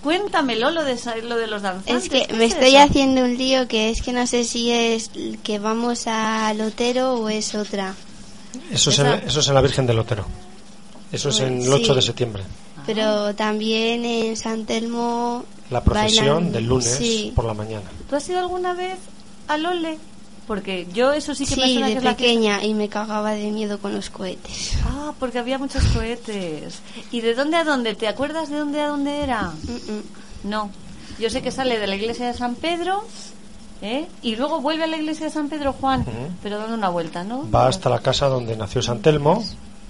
Cuéntamelo 0.03 0.71
lo 0.71 0.83
de, 0.83 0.97
lo 1.23 1.38
de 1.38 1.47
los 1.47 1.62
danzantes. 1.62 2.03
Es 2.05 2.09
que 2.09 2.25
¿Qué 2.27 2.33
me 2.33 2.45
es 2.45 2.53
estoy 2.53 2.75
eso? 2.75 2.86
haciendo 2.86 3.21
un 3.23 3.38
lío 3.38 3.67
que 3.67 3.89
es 3.89 4.01
que 4.01 4.12
no 4.13 4.25
sé 4.27 4.43
si 4.43 4.71
es 4.71 5.12
que 5.43 5.59
vamos 5.59 6.07
al 6.07 6.59
Otero 6.62 7.13
o 7.15 7.29
es 7.29 7.55
otra. 7.55 7.93
Eso 8.71 8.89
es, 8.89 8.99
en, 8.99 9.07
eso 9.07 9.39
es 9.39 9.47
en 9.47 9.53
la 9.53 9.62
Virgen 9.62 9.86
del 9.86 9.99
Otero. 9.99 10.25
Eso 11.12 11.29
es 11.29 11.39
en 11.39 11.57
el 11.59 11.63
Sí. 11.63 11.69
8 11.71 11.95
de 11.95 12.01
septiembre. 12.01 12.43
Pero 12.86 13.33
también 13.36 14.03
en 14.03 14.36
San 14.36 14.65
Telmo. 14.65 15.45
La 15.69 15.81
procesión 15.83 16.45
bailan- 16.47 16.51
del 16.51 16.65
lunes 16.65 16.95
Sí, 16.97 17.31
por 17.36 17.45
la 17.45 17.53
mañana. 17.53 17.83
¿Tú 18.09 18.15
has 18.15 18.27
ido 18.27 18.39
alguna 18.39 18.73
vez 18.73 18.97
a 19.47 19.57
Lole? 19.57 19.97
Porque 20.47 20.88
yo 20.93 21.13
eso 21.13 21.34
sí 21.36 21.45
que 21.45 21.56
me 21.56 21.65
sí 21.67 21.77
que 21.77 21.84
de 21.86 21.91
fiesta- 21.91 22.15
pequeña 22.17 22.63
y 22.63 22.73
me 22.73 22.89
cagaba 22.89 23.32
de 23.32 23.49
miedo 23.51 23.79
con 23.79 23.93
los 23.95 24.10
cohetes. 24.10 24.73
Ah, 24.86 25.13
porque 25.19 25.39
había 25.39 25.58
muchos 25.58 25.84
cohetes. 25.95 26.79
¿Y 27.12 27.21
de 27.21 27.34
dónde 27.34 27.56
a 27.58 27.63
dónde? 27.63 27.95
¿Te 27.95 28.08
acuerdas 28.10 28.49
de 28.49 28.58
dónde 28.58 28.82
a 28.82 28.88
dónde 28.88 29.21
era? 29.21 29.51
Mm, 29.63 29.71
mm. 29.91 30.49
No. 30.49 30.69
Yo 31.19 31.29
sé 31.29 31.41
que 31.41 31.51
sale 31.51 31.79
de 31.79 31.88
la 31.88 31.95
iglesia 31.95 32.27
de 32.27 32.34
San 32.34 32.56
Pedro, 32.56 33.03
¿eh? 33.82 34.08
Y 34.21 34.36
luego 34.36 34.60
vuelve 34.60 34.84
a 34.84 34.88
la 34.88 34.97
iglesia 34.97 35.27
de 35.27 35.32
San 35.32 35.47
Pedro 35.47 35.71
Juan, 35.73 36.01
Ujú. 36.01 36.12
pero 36.41 36.58
dando 36.58 36.73
una 36.75 36.89
vuelta, 36.89 37.23
¿no? 37.23 37.49
Va 37.49 37.67
hasta 37.67 37.89
la 37.89 37.99
casa 37.99 38.27
donde 38.27 38.58
nació 38.58 38.82
San 38.82 38.99
Telmo. 38.99 39.45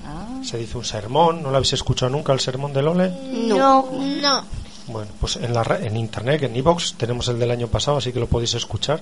Ah. 0.05 0.27
Se 0.43 0.57
dice 0.57 0.77
un 0.77 0.85
sermón. 0.85 1.41
¿No 1.41 1.49
lo 1.49 1.55
habéis 1.57 1.73
escuchado 1.73 2.11
nunca 2.11 2.31
el 2.33 2.39
sermón 2.41 2.73
de 2.73 2.81
Lole? 2.83 3.09
No. 3.47 3.89
No. 4.21 4.43
Bueno, 4.87 5.09
pues 5.19 5.37
en, 5.37 5.53
la, 5.53 5.63
en 5.81 5.95
internet, 5.97 6.43
en 6.43 6.55
iVoox, 6.57 6.93
tenemos 6.95 7.27
el 7.29 7.39
del 7.39 7.49
año 7.51 7.67
pasado, 7.67 7.97
así 7.97 8.11
que 8.11 8.19
lo 8.19 8.27
podéis 8.27 8.53
escuchar. 8.53 8.99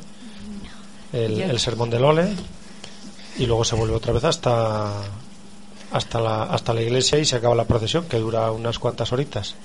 El, 1.14 1.42
el 1.42 1.60
sermón 1.60 1.90
de 1.90 2.00
Lole. 2.00 2.34
Y 3.38 3.46
luego 3.46 3.64
se 3.64 3.76
vuelve 3.76 3.96
otra 3.96 4.14
vez 4.14 4.24
hasta 4.24 4.94
hasta 5.92 6.20
la, 6.20 6.44
hasta 6.44 6.74
la 6.74 6.82
iglesia 6.82 7.20
y 7.20 7.26
se 7.26 7.36
acaba 7.36 7.54
la 7.54 7.66
procesión, 7.66 8.06
que 8.06 8.18
dura 8.18 8.52
unas 8.52 8.80
cuantas 8.80 9.12
horitas. 9.12 9.56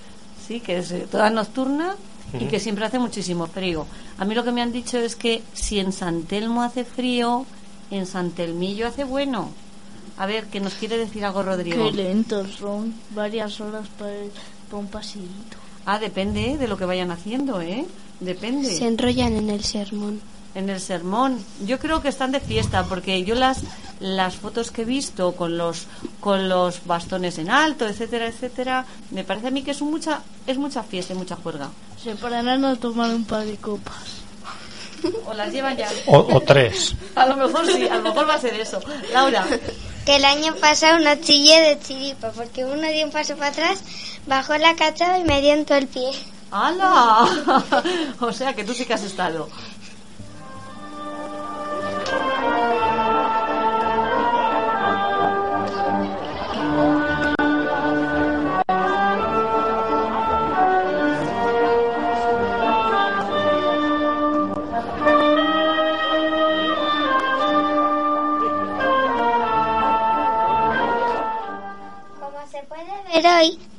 Sí, 0.47 0.61
que 0.61 0.79
es 0.79 0.91
eh, 0.91 1.07
toda 1.11 1.31
nocturna 1.31 1.95
y 2.39 2.47
que 2.47 2.59
siempre 2.59 2.85
hace 2.85 2.99
muchísimo 2.99 3.47
frío. 3.47 3.87
A 4.19 4.25
mí 4.25 4.35
lo 4.35 4.45
que 4.45 4.53
me 4.53 4.61
han 4.61 4.73
dicho 4.73 4.99
es 4.99 5.17
que 5.17 5.43
si 5.55 5.79
en 5.79 5.93
San 5.93 6.23
Telmo 6.25 6.63
hace 6.63 6.85
frío, 6.85 7.47
en 7.91 8.07
San 8.07 8.31
Telmillo 8.31 8.89
hace 8.89 9.05
bueno. 9.05 9.51
A 10.19 10.27
ver, 10.27 10.47
¿qué 10.47 10.61
nos 10.61 10.75
quiere 10.75 10.99
decir 10.99 11.25
algo 11.25 11.43
Rodrigo? 11.43 11.91
Qué 11.91 11.97
lentos 11.97 12.57
son. 12.59 12.95
Varias 13.11 13.61
horas 13.61 13.87
para, 13.99 14.13
para 14.69 14.79
un 14.79 14.89
paseíto. 14.89 15.59
Ah, 15.85 15.99
depende 15.99 16.57
de 16.59 16.69
lo 16.69 16.77
que 16.77 16.85
vayan 16.85 17.11
haciendo, 17.11 17.61
¿eh? 17.61 17.87
Depende. 18.19 18.75
Se 18.75 18.87
enrollan 18.89 19.37
en 19.37 19.51
el 19.51 19.63
sermón. 19.63 20.21
En 20.57 20.71
el 20.71 20.81
sermón, 20.81 21.45
yo 21.67 21.79
creo 21.79 22.01
que 22.01 22.09
están 22.09 22.33
de 22.33 22.41
fiesta 22.41 22.85
porque 22.85 23.25
yo 23.25 23.35
las 23.35 23.59
las 24.01 24.37
fotos 24.37 24.71
que 24.71 24.83
he 24.83 24.85
visto 24.87 25.33
con 25.33 25.59
los 25.59 25.87
con 26.19 26.49
los 26.49 26.87
bastones 26.87 27.37
en 27.37 27.51
alto, 27.51 27.87
etcétera, 27.87 28.27
etcétera, 28.27 28.87
me 29.11 29.23
parece 29.23 29.49
a 29.49 29.51
mí 29.51 29.63
que 29.63 29.73
es 29.73 29.83
un 29.83 29.91
mucha 29.91 30.23
es 30.47 30.57
mucha 30.57 30.83
fiesta 30.83 31.13
y 31.13 31.17
mucha 31.17 31.37
juerga. 31.37 31.69
Se 32.03 32.15
paran 32.15 32.49
a 32.49 32.77
tomar 32.77 33.15
un 33.15 33.27
par 33.27 33.45
de 33.45 33.59
copas. 33.59 34.23
O 35.27 35.35
las 35.35 35.53
llevan 35.53 35.77
ya. 35.77 35.91
O, 36.07 36.21
o 36.21 36.41
tres. 36.41 36.97
A 37.15 37.27
lo 37.27 37.37
mejor 37.37 37.67
sí, 37.71 37.87
a 37.87 37.97
lo 37.97 38.03
mejor 38.03 38.27
va 38.27 38.35
a 38.37 38.41
ser 38.41 38.55
eso. 38.55 38.81
Laura, 39.13 39.47
Que 40.07 40.17
el 40.17 40.25
año 40.25 40.55
pasado 40.55 40.99
no 41.01 41.15
chillé 41.17 41.61
de 41.61 41.79
chiripa 41.81 42.31
porque 42.31 42.65
uno 42.65 42.89
dio 42.89 43.05
un 43.05 43.13
paso 43.13 43.37
para 43.37 43.51
atrás, 43.51 43.83
bajó 44.27 44.57
la 44.57 44.75
cachada 44.75 45.19
y 45.19 45.25
me 45.25 45.43
dio 45.43 45.53
en 45.53 45.67
todo 45.67 45.77
el 45.77 45.87
pie. 45.87 46.13
¡hala! 46.51 47.29
o 48.21 48.33
sea 48.33 48.55
que 48.55 48.65
tú 48.65 48.75
sí 48.75 48.85
que 48.85 48.95
has 48.95 49.03
estado. 49.03 49.49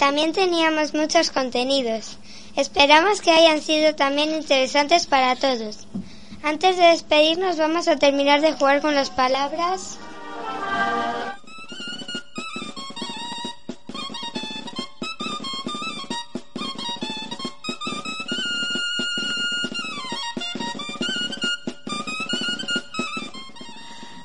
También 0.07 0.31
teníamos 0.31 0.93
muchos 0.93 1.31
contenidos. 1.31 2.17
Esperamos 2.55 3.19
que 3.19 3.29
hayan 3.29 3.61
sido 3.61 3.93
también 3.93 4.33
interesantes 4.33 5.05
para 5.05 5.35
todos. 5.35 5.85
Antes 6.43 6.77
de 6.77 6.83
despedirnos 6.83 7.57
vamos 7.57 7.89
a 7.89 7.97
terminar 7.97 8.39
de 8.39 8.53
jugar 8.53 8.79
con 8.79 8.95
las 8.95 9.09
palabras. 9.09 9.99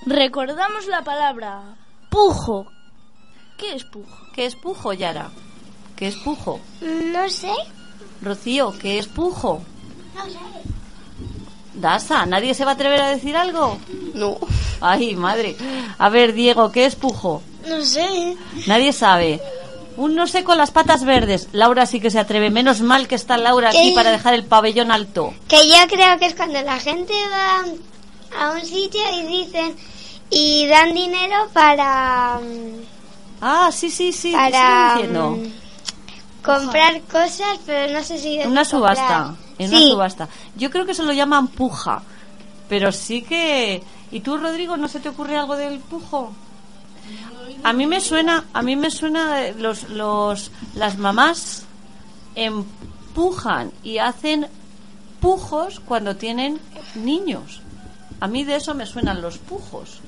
Recordamos 0.07 0.87
la 0.87 1.03
palabra 1.03 1.75
pujo. 2.09 2.71
¿Qué 3.59 3.75
es 3.75 3.83
pujo? 3.83 4.17
¿Qué 4.33 4.47
es 4.47 4.55
pujo, 4.55 4.93
Yara? 4.93 5.33
¿Qué 5.97 6.09
es 6.09 6.17
pujo? 6.17 6.61
No 6.81 7.29
sé. 7.29 7.53
Rocío, 8.21 8.73
¿qué 8.79 8.99
es 8.99 9.07
pujo? 9.07 9.63
No 10.15 10.25
sé. 10.25 10.39
Dasa, 11.75 12.27
¿nadie 12.27 12.55
se 12.55 12.65
va 12.65 12.73
a 12.73 12.75
atrever 12.75 13.01
a 13.01 13.09
decir 13.09 13.37
algo? 13.37 13.79
No. 14.15 14.39
Ay, 14.81 15.15
madre. 15.17 15.57
A 15.99 16.09
ver, 16.09 16.33
Diego, 16.35 16.71
¿qué 16.71 16.87
es 16.87 16.97
pujo? 16.97 17.43
No 17.67 17.85
sé. 17.85 18.37
Nadie 18.67 18.93
sabe. 18.93 19.41
Un 19.97 20.15
no 20.15 20.27
sé 20.27 20.45
con 20.45 20.59
las 20.59 20.71
patas 20.71 21.05
verdes. 21.05 21.49
Laura 21.53 21.87
sí 21.87 22.01
que 22.01 22.11
se 22.11 22.19
atreve. 22.19 22.51
Menos 22.51 22.81
mal 22.81 23.09
que 23.09 23.15
está 23.15 23.37
Laura 23.37 23.71
aquí 23.71 23.93
para 23.95 24.11
dejar 24.11 24.35
el 24.35 24.45
pabellón 24.45 24.91
alto. 24.91 25.35
Que 25.49 25.69
yo 25.69 25.77
creo 25.89 26.19
que 26.19 26.27
es 26.27 26.35
cuando 26.35 26.61
la 26.63 26.79
gente 26.79 27.13
va 27.31 27.65
a 28.41 28.53
un 28.53 28.65
sitio 28.65 29.01
y 29.15 29.27
dicen 29.27 29.77
y 30.31 30.67
dan 30.67 30.95
dinero 30.95 31.49
para 31.53 32.41
mm, 32.41 32.81
Ah, 33.41 33.71
sí, 33.73 33.91
sí, 33.91 34.13
sí. 34.13 34.31
¿qué 34.31 34.37
para 34.37 34.95
diciendo? 34.95 35.39
Comprar 36.43 37.01
cosas, 37.03 37.59
pero 37.67 37.93
no 37.93 38.03
sé 38.05 38.19
si 38.19 38.39
es 38.39 38.47
Una 38.47 38.65
comprar. 38.65 38.97
subasta. 38.97 39.35
En 39.59 39.71
Sí. 39.71 39.77
una 39.77 39.87
subasta. 39.93 40.29
Yo 40.57 40.71
creo 40.71 40.85
que 40.87 40.95
se 40.95 41.03
lo 41.03 41.13
llaman 41.13 41.49
puja. 41.49 42.03
Pero 42.69 42.91
sí 42.93 43.23
que. 43.23 43.83
¿Y 44.11 44.21
tú, 44.21 44.37
Rodrigo, 44.37 44.77
no 44.77 44.89
se 44.89 45.01
te 45.01 45.09
ocurre 45.09 45.37
algo 45.37 45.57
del 45.57 45.79
pujo? 45.79 46.33
A 47.65 47.73
mí 47.73 47.87
me 47.87 48.01
suena, 48.01 48.45
a 48.53 48.63
mí 48.63 48.77
me 48.77 48.91
suena 48.91 49.43
eh, 49.47 49.55
los, 49.59 49.89
los, 49.91 50.51
las 50.75 50.97
mamás 50.99 51.65
empujan 52.35 53.73
y 53.83 53.99
hacen 53.99 54.47
pujos 55.21 55.81
cuando 55.81 56.17
tienen 56.17 56.61
niños. 56.95 57.61
A 58.21 58.27
mí 58.29 58.45
de 58.45 58.57
eso 58.57 58.75
me 58.75 58.87
suenan 58.87 59.21
los 59.21 59.39
pujos. 59.39 59.99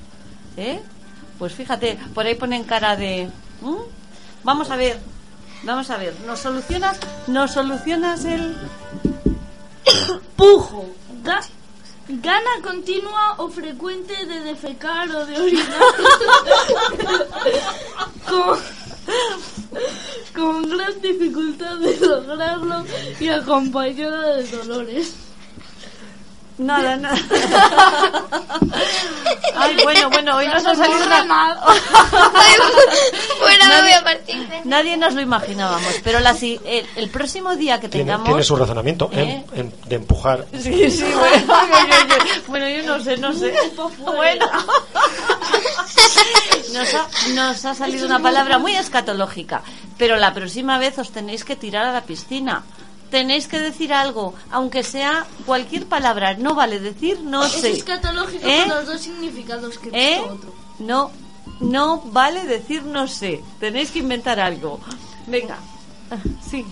¿Eh? 0.57 0.81
Pues 1.37 1.53
fíjate, 1.53 1.97
por 2.13 2.25
ahí 2.25 2.35
ponen 2.35 2.63
cara 2.63 2.95
de. 2.95 3.29
¿Mm? 3.61 3.75
Vamos 4.43 4.69
a 4.71 4.75
ver, 4.77 4.99
vamos 5.65 5.89
a 5.89 5.97
ver. 5.97 6.13
¿Nos 6.25 6.39
solucionas, 6.39 6.97
nos 7.27 7.51
solucionas 7.51 8.25
el 8.25 8.55
Pujo. 10.35 10.85
Ga- 11.23 11.45
gana 12.07 12.49
continua 12.63 13.35
o 13.37 13.49
frecuente 13.49 14.25
de 14.25 14.39
defecar 14.41 15.09
o 15.09 15.25
de 15.25 15.41
orinar. 15.41 15.79
con, 18.29 18.59
con 20.35 20.69
gran 20.69 21.01
dificultad 21.01 21.77
de 21.77 21.97
lograrlo 21.97 22.85
y 23.19 23.27
acompañada 23.29 24.37
de 24.37 24.47
dolores. 24.47 25.15
Nada, 26.57 26.95
nada. 26.97 27.17
Ay, 29.57 29.77
bueno, 29.83 30.09
bueno, 30.09 30.37
hoy 30.37 30.47
nos 30.47 30.65
ha 30.65 30.75
salido 30.75 31.05
una... 31.05 31.55
Fuera 33.39 33.67
me 33.67 33.81
voy 33.81 33.89
Nadie- 33.91 33.93
a 33.95 34.03
partir 34.03 34.47
de- 34.47 34.61
Nadie 34.63 34.97
nos 34.97 35.13
lo 35.13 35.21
imaginábamos, 35.21 35.95
pero 36.03 36.19
la, 36.19 36.33
si- 36.33 36.59
el, 36.65 36.85
el 36.95 37.09
próximo 37.09 37.55
día 37.55 37.79
que 37.79 37.89
tengamos... 37.89 38.25
tiene 38.27 38.43
su 38.43 38.55
razonamiento 38.55 39.09
¿Eh? 39.11 39.43
de 39.87 39.95
empujar. 39.95 40.45
Sí, 40.59 40.89
sí, 40.89 41.05
bueno, 41.13 41.45
yo, 42.09 42.17
yo- 42.25 42.41
bueno, 42.47 42.69
yo 42.69 42.83
no 42.83 43.03
sé, 43.03 43.17
no 43.17 43.33
sé. 43.33 43.53
Bueno. 43.99 44.45
Nos 46.73 46.93
ha, 46.93 47.07
nos 47.33 47.65
ha 47.65 47.73
salido 47.75 48.05
una 48.05 48.19
palabra 48.21 48.57
muy 48.59 48.75
escatológica, 48.75 49.61
pero 49.97 50.15
la 50.17 50.33
próxima 50.33 50.77
vez 50.77 50.97
os 50.99 51.11
tenéis 51.11 51.43
que 51.43 51.55
tirar 51.55 51.85
a 51.85 51.91
la 51.91 52.01
piscina. 52.01 52.63
Tenéis 53.11 53.47
que 53.47 53.59
decir 53.59 53.93
algo, 53.93 54.33
aunque 54.51 54.83
sea 54.83 55.25
cualquier 55.45 55.85
palabra. 55.85 56.33
No 56.35 56.55
vale 56.55 56.79
decir 56.79 57.19
no 57.21 57.45
Es 57.45 57.51
sé. 57.53 57.71
escatológico 57.71 58.45
¿Eh? 58.47 58.65
con 58.67 58.69
los 58.77 58.85
dos 58.87 59.01
significados 59.01 59.77
que 59.77 59.89
¿Eh? 59.93 60.21
otro. 60.21 60.53
No, 60.79 61.11
no 61.59 62.01
vale 62.05 62.43
decir 62.45 62.83
no 62.83 63.07
sé. 63.07 63.41
Tenéis 63.59 63.91
que 63.91 63.99
inventar 63.99 64.39
algo. 64.39 64.79
Venga. 65.27 65.57
Sí. 66.49 66.65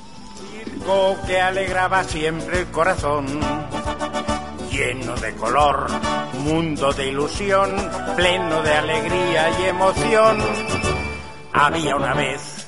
circo 0.66 1.18
que 1.26 1.40
alegraba 1.42 2.04
siempre 2.04 2.60
el 2.62 2.68
corazón. 2.68 3.26
Lleno 4.72 5.16
de 5.18 5.36
color, 5.36 5.88
mundo 6.40 6.92
de 6.94 7.08
ilusión, 7.10 7.72
pleno 8.16 8.64
de 8.64 8.74
alegría 8.74 9.52
y 9.62 9.66
emoción. 9.66 10.38
Había 11.54 11.96
una 11.96 12.16
vez 12.16 12.63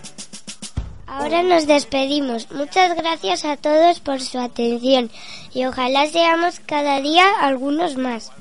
Ahora 1.17 1.43
nos 1.43 1.65
despedimos. 1.65 2.51
Muchas 2.51 2.93
gracias 2.93 3.45
a 3.45 3.55
todos 3.55 4.01
por 4.01 4.19
su 4.19 4.37
atención 4.37 5.09
y 5.53 5.65
ojalá 5.65 6.07
seamos 6.07 6.59
cada 6.59 6.99
día 6.99 7.25
algunos 7.39 7.95
más. 7.95 8.33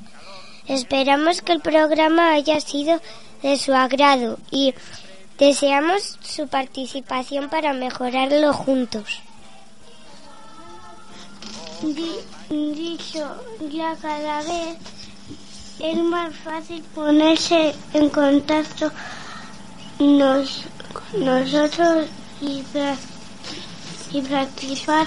Esperamos 0.67 1.41
que 1.41 1.53
el 1.53 1.61
programa 1.61 2.33
haya 2.33 2.61
sido 2.61 3.01
de 3.43 3.59
su 3.59 3.73
agrado 3.75 4.39
y 4.51 4.75
deseamos 5.39 6.19
su 6.21 6.49
participación 6.49 7.49
para 7.49 7.75
mejorarlo 7.75 8.53
juntos. 8.53 9.23
Dicho 12.51 13.41
ya 13.71 13.95
cada 14.03 14.43
vez 14.43 14.79
es 15.79 15.97
más 15.99 16.35
fácil 16.35 16.83
ponerse 16.95 17.73
en 17.93 18.09
contacto 18.09 18.91
nos, 20.01 20.65
nosotros 21.17 22.09
y, 22.41 22.63
pra- 22.73 22.97
y 24.13 24.21
participar 24.23 25.07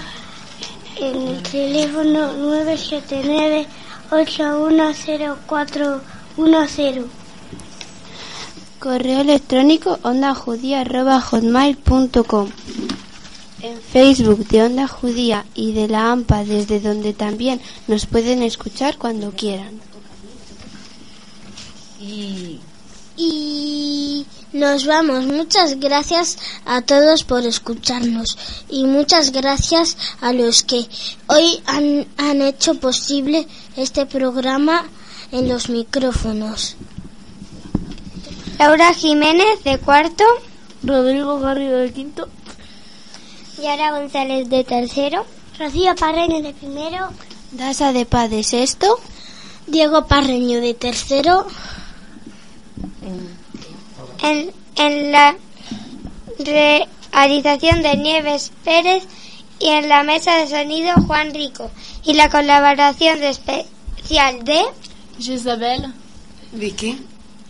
en 1.00 1.16
el 1.28 1.42
teléfono 1.42 2.32
979-810410. 4.10 7.04
Correo 8.78 9.20
electrónico 9.20 9.98
ondajudía.hotmail.com 10.02 12.48
En 13.62 13.80
Facebook 13.80 14.46
de 14.46 14.62
Onda 14.62 14.86
Judía 14.86 15.44
y 15.54 15.72
de 15.72 15.88
la 15.88 16.12
AMPA, 16.12 16.44
desde 16.44 16.78
donde 16.80 17.12
también 17.12 17.60
nos 17.88 18.06
pueden 18.06 18.42
escuchar 18.44 18.96
cuando 18.98 19.32
quieran. 19.32 19.80
Y 22.00 22.60
Y 23.16 24.24
nos 24.52 24.86
vamos. 24.86 25.26
Muchas 25.26 25.78
gracias 25.78 26.38
a 26.64 26.82
todos 26.82 27.24
por 27.24 27.44
escucharnos 27.44 28.38
y 28.68 28.84
muchas 28.84 29.32
gracias 29.32 29.96
a 30.20 30.32
los 30.32 30.62
que 30.62 30.86
hoy 31.26 31.62
han, 31.66 32.06
han 32.16 32.42
hecho 32.42 32.74
posible 32.74 33.46
este 33.76 34.06
programa 34.06 34.84
en 35.32 35.48
los 35.48 35.68
micrófonos. 35.68 36.76
Laura 38.58 38.92
Jiménez 38.92 39.62
de 39.64 39.78
cuarto. 39.78 40.24
Rodrigo 40.82 41.40
Garrido 41.40 41.78
de 41.78 41.92
quinto. 41.92 42.28
Yara 43.62 43.90
González 43.98 44.48
de 44.48 44.64
tercero. 44.64 45.24
Rocío 45.58 45.94
Parreño 45.94 46.42
de 46.42 46.52
primero. 46.54 47.08
Dasa 47.52 47.92
de 47.92 48.06
Paz 48.06 48.30
de 48.30 48.42
sexto. 48.42 48.98
Diego 49.66 50.06
Parreño 50.06 50.60
de 50.60 50.74
tercero 50.74 51.46
en, 54.22 54.52
en 54.76 55.12
la 55.12 55.36
realización 56.38 57.82
de 57.82 57.96
Nieves 57.96 58.52
Pérez 58.64 59.04
y 59.58 59.68
en 59.68 59.88
la 59.88 60.02
mesa 60.02 60.36
de 60.36 60.48
sonido 60.48 60.94
Juan 61.06 61.34
Rico 61.34 61.70
y 62.04 62.14
la 62.14 62.30
colaboración 62.30 63.20
de 63.20 63.30
especial 63.30 64.44
de 64.44 64.62
Isabel, 65.18 65.92
Vicky 66.52 67.04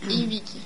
y 0.07 0.25
Vicky. 0.25 0.59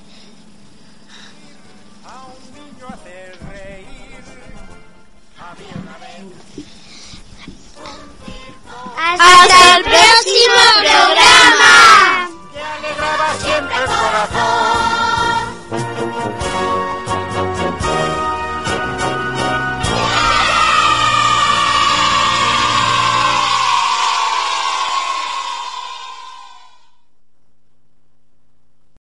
Hasta, 8.96 9.42
Hasta 9.42 9.76
el 9.76 9.84
próximo 9.84 10.62
programa. 10.82 12.30
Te 12.52 13.44
siempre 13.44 13.76
corazón. 13.86 14.83